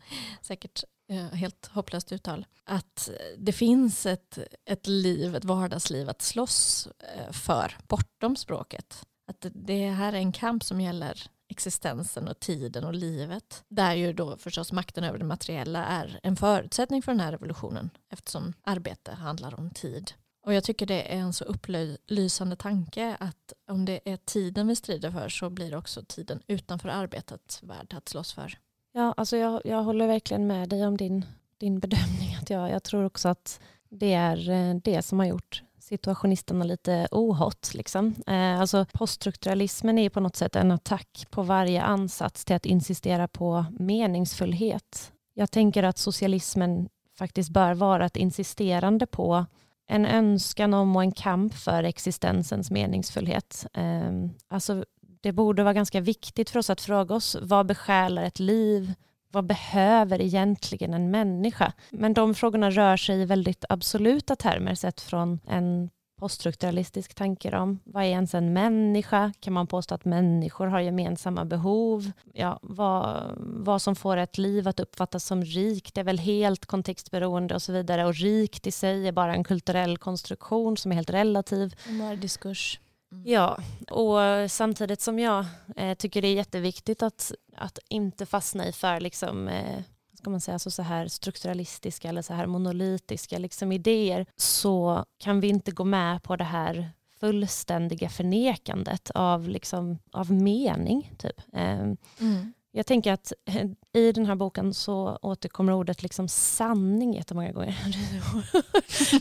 [0.41, 6.87] Säkert eh, helt hopplöst uttal, att det finns ett, ett liv, ett vardagsliv att slåss
[7.15, 9.05] eh, för bortom språket.
[9.27, 13.63] Att det här är en kamp som gäller existensen och tiden och livet.
[13.67, 17.89] Där ju då förstås makten över det materiella är en förutsättning för den här revolutionen
[18.11, 20.11] eftersom arbete handlar om tid.
[20.45, 24.75] Och jag tycker det är en så upplysande tanke att om det är tiden vi
[24.75, 28.57] strider för så blir också tiden utanför arbetet värd att slåss för.
[28.91, 31.25] Ja, alltså jag, jag håller verkligen med dig om din,
[31.57, 32.35] din bedömning.
[32.41, 37.07] Att jag, jag tror också att det är eh, det som har gjort situationisterna lite
[37.11, 37.71] ohot.
[37.73, 38.15] Liksom.
[38.27, 43.27] Eh, alltså poststrukturalismen är på något sätt en attack på varje ansats till att insistera
[43.27, 45.11] på meningsfullhet.
[45.33, 49.45] Jag tänker att socialismen faktiskt bör vara ett insisterande på
[49.87, 53.67] en önskan om och en kamp för existensens meningsfullhet.
[53.73, 54.11] Eh,
[54.47, 54.85] alltså,
[55.21, 58.93] det borde vara ganska viktigt för oss att fråga oss vad besjälar ett liv?
[59.31, 61.73] Vad behöver egentligen en människa?
[61.89, 67.79] Men de frågorna rör sig i väldigt absoluta termer sett från en poststrukturalistisk tanke om
[67.83, 69.33] vad är ens en människa?
[69.39, 72.11] Kan man påstå att människor har gemensamma behov?
[72.33, 77.55] Ja, vad, vad som får ett liv att uppfattas som rikt är väl helt kontextberoende
[77.55, 78.05] och så vidare.
[78.05, 81.75] Och rikt i sig är bara en kulturell konstruktion som är helt relativ.
[81.87, 82.79] En diskurs.
[83.11, 83.23] Mm.
[83.25, 83.57] Ja,
[83.91, 85.45] och samtidigt som jag
[85.75, 89.81] eh, tycker det är jätteviktigt att, att inte fastna i för liksom, eh,
[90.13, 95.39] ska man säga, alltså så här strukturalistiska eller så här monolitiska liksom idéer så kan
[95.39, 101.13] vi inte gå med på det här fullständiga förnekandet av, liksom, av mening.
[101.17, 101.41] Typ.
[101.53, 101.79] Eh,
[102.19, 102.53] mm.
[102.71, 107.77] Jag tänker att eh, i den här boken så återkommer ordet liksom sanning jättemånga gånger.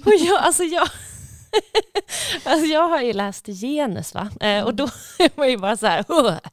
[0.04, 0.88] och jag, alltså jag,
[2.44, 4.30] alltså jag har ju läst genus va?
[4.40, 4.84] Eh, och då
[5.18, 6.04] är man ju bara så här,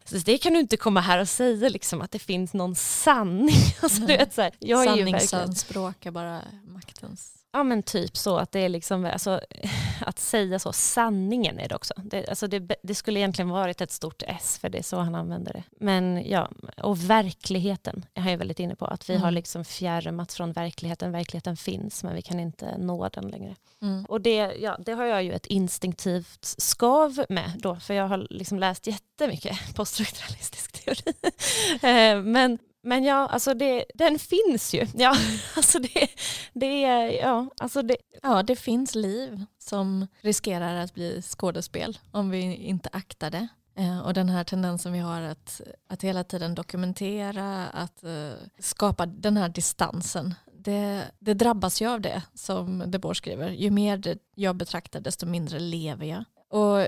[0.05, 3.55] så det kan du inte komma här och säga liksom att det finns någon sanning.
[3.81, 8.51] Alltså, du vet, så här, jag Sanningsanspråk är bara maktens Ja men typ så att
[8.51, 9.41] det är liksom, alltså,
[10.01, 11.93] att säga så, sanningen är det också.
[11.97, 15.15] Det, alltså det, det, skulle egentligen varit ett stort S för det är så han
[15.15, 15.63] använder det.
[15.79, 19.23] Men ja, och verkligheten är jag väldigt inne på, att vi mm.
[19.23, 21.11] har liksom fjärmat från verkligheten.
[21.11, 23.55] Verkligheten finns men vi kan inte nå den längre.
[23.81, 24.05] Mm.
[24.05, 28.27] Och det, ja, det har jag ju ett instinktivt skav med då, för jag har
[28.29, 31.13] liksom läst jättemycket poststrukturalistisk teori.
[31.81, 34.87] Eh, men men ja, alltså det, den finns ju.
[34.93, 35.15] Ja,
[35.55, 36.07] alltså det,
[36.53, 36.81] det,
[37.11, 37.97] ja, alltså det.
[38.23, 43.47] ja, det finns liv som riskerar att bli skådespel om vi inte aktar det.
[43.77, 49.05] Eh, och den här tendensen vi har att, att hela tiden dokumentera, att uh, skapa
[49.05, 50.33] den här distansen.
[50.57, 53.49] Det, det drabbas ju av det som Debord skriver.
[53.49, 56.23] Ju mer jag betraktar desto mindre lever jag.
[56.55, 56.87] Och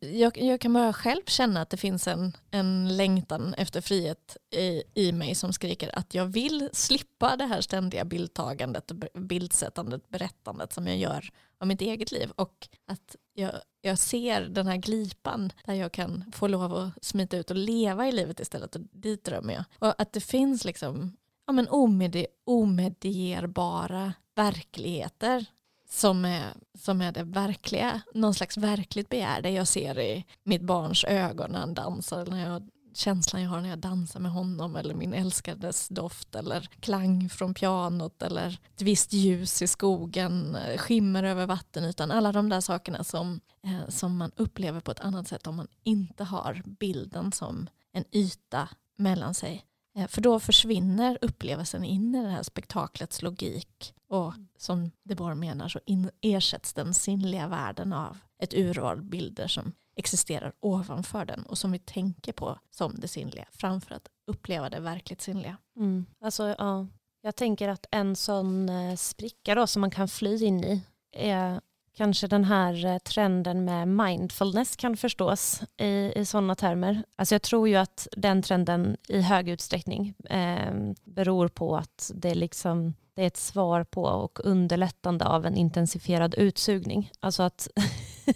[0.00, 4.82] jag, jag, kan bara själv känna att det finns en, en längtan efter frihet i,
[4.94, 10.86] i mig som skriker att jag vill slippa det här ständiga bildtagandet, bildsättandet, berättandet som
[10.86, 12.30] jag gör om mitt eget liv.
[12.36, 17.36] Och att jag, jag ser den här glipan där jag kan få lov att smita
[17.36, 18.76] ut och leva i livet istället.
[18.76, 19.64] Och dit drömmer jag.
[19.78, 21.16] Och att det finns liksom
[21.46, 25.46] ja, men omedi omedierbara verkligheter
[25.90, 30.62] som är, som är det verkliga, någon slags verkligt begär, det jag ser i mitt
[30.62, 34.76] barns ögon när han dansar, när jag, känslan jag har när jag dansar med honom
[34.76, 41.22] eller min älskades doft eller klang från pianot eller ett visst ljus i skogen, skimmer
[41.22, 45.46] över vattenytan, alla de där sakerna som, eh, som man upplever på ett annat sätt
[45.46, 49.67] om man inte har bilden som en yta mellan sig.
[49.98, 55.68] Eh, för då försvinner upplevelsen in i det här spektaklets logik och som Debord menar
[55.68, 55.80] så
[56.20, 61.78] ersätts den sinnliga världen av ett urval bilder som existerar ovanför den och som vi
[61.78, 65.56] tänker på som det sinnliga framför att uppleva det verkligt sinnliga.
[65.76, 66.06] Mm.
[66.20, 66.86] Alltså, ja.
[67.20, 70.82] Jag tänker att en sån eh, spricka då som man kan fly in i
[71.12, 71.60] är
[71.98, 77.02] kanske den här eh, trenden med mindfulness kan förstås i, i sådana termer.
[77.16, 80.74] Alltså jag tror ju att den trenden i hög utsträckning eh,
[81.04, 86.34] beror på att det, liksom, det är ett svar på och underlättande av en intensifierad
[86.34, 87.10] utsugning.
[87.20, 87.68] Alltså att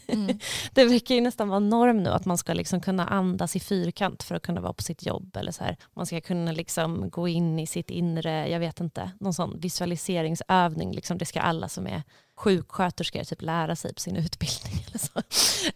[0.07, 0.39] mm.
[0.73, 4.23] det verkar ju nästan vara norm nu att man ska liksom kunna andas i fyrkant
[4.23, 5.37] för att kunna vara på sitt jobb.
[5.37, 5.77] Eller så här.
[5.97, 10.93] Man ska kunna liksom gå in i sitt inre, jag vet inte, någon sån visualiseringsövning.
[10.93, 12.03] Liksom det ska alla som är
[12.43, 14.87] sjuksköterskor typ lära sig på sin utbildning.
[14.89, 15.23] Eller så.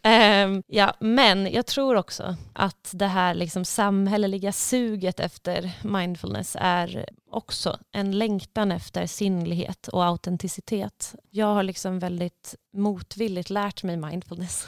[0.09, 7.09] Um, ja, men jag tror också att det här liksom samhälleliga suget efter mindfulness är
[7.31, 11.14] också en längtan efter sinnlighet och autenticitet.
[11.31, 14.67] Jag har liksom väldigt motvilligt lärt mig mindfulness.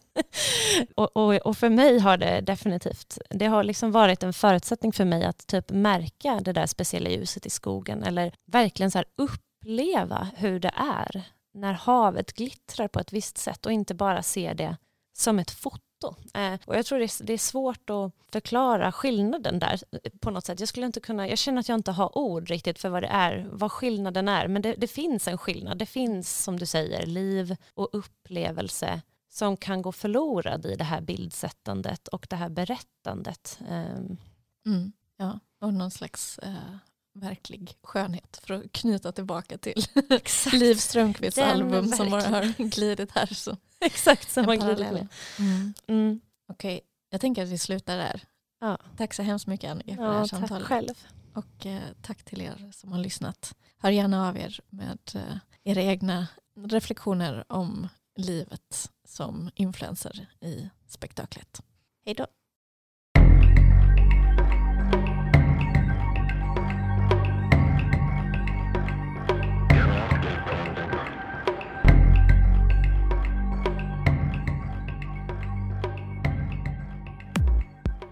[0.95, 5.05] och, och, och, för mig har det definitivt, det har liksom varit en förutsättning för
[5.05, 10.29] mig att typ märka det där speciella ljuset i skogen eller verkligen så upp uppleva
[10.37, 11.23] hur det är
[11.55, 14.77] när havet glittrar på ett visst sätt och inte bara se det
[15.13, 15.83] som ett foto
[16.35, 20.61] Eh, och jag tror det är, svårt att förklara skillnaden där eh, på något sätt.
[20.61, 23.09] Jag, skulle inte kunna, jag känner att jag inte har ord riktigt för vad det
[23.09, 24.49] är, vad skillnaden är.
[24.49, 25.79] Men det, det finns en skillnad.
[25.79, 31.01] Det finns, som du säger, liv och upplevelse som kan gå förlorad i det här
[31.01, 33.59] bildsättandet och det här berättandet.
[33.69, 33.97] Eh.
[34.67, 36.77] Mm, ja, och någon slags eh
[37.21, 39.85] verklig skönhet för att knyta tillbaka till
[40.53, 43.27] Liv Strömquists album som bara har glidit här.
[43.27, 43.57] Så.
[43.81, 45.09] Exakt, som har glidit med.
[45.39, 45.75] Mm.
[45.87, 46.21] Mm.
[46.49, 48.23] Okej, okay, jag tänker att vi slutar där.
[48.61, 48.79] Ja.
[48.97, 50.69] Tack så hemskt mycket Annika för ja, det här samtalet.
[50.69, 51.07] Tack själv.
[51.35, 53.55] Och eh, tack till er som har lyssnat.
[53.79, 56.27] Hör gärna av er med eh, era egna
[56.61, 61.63] reflektioner om livet som influencer i spektaklet.
[62.05, 62.27] Hej då.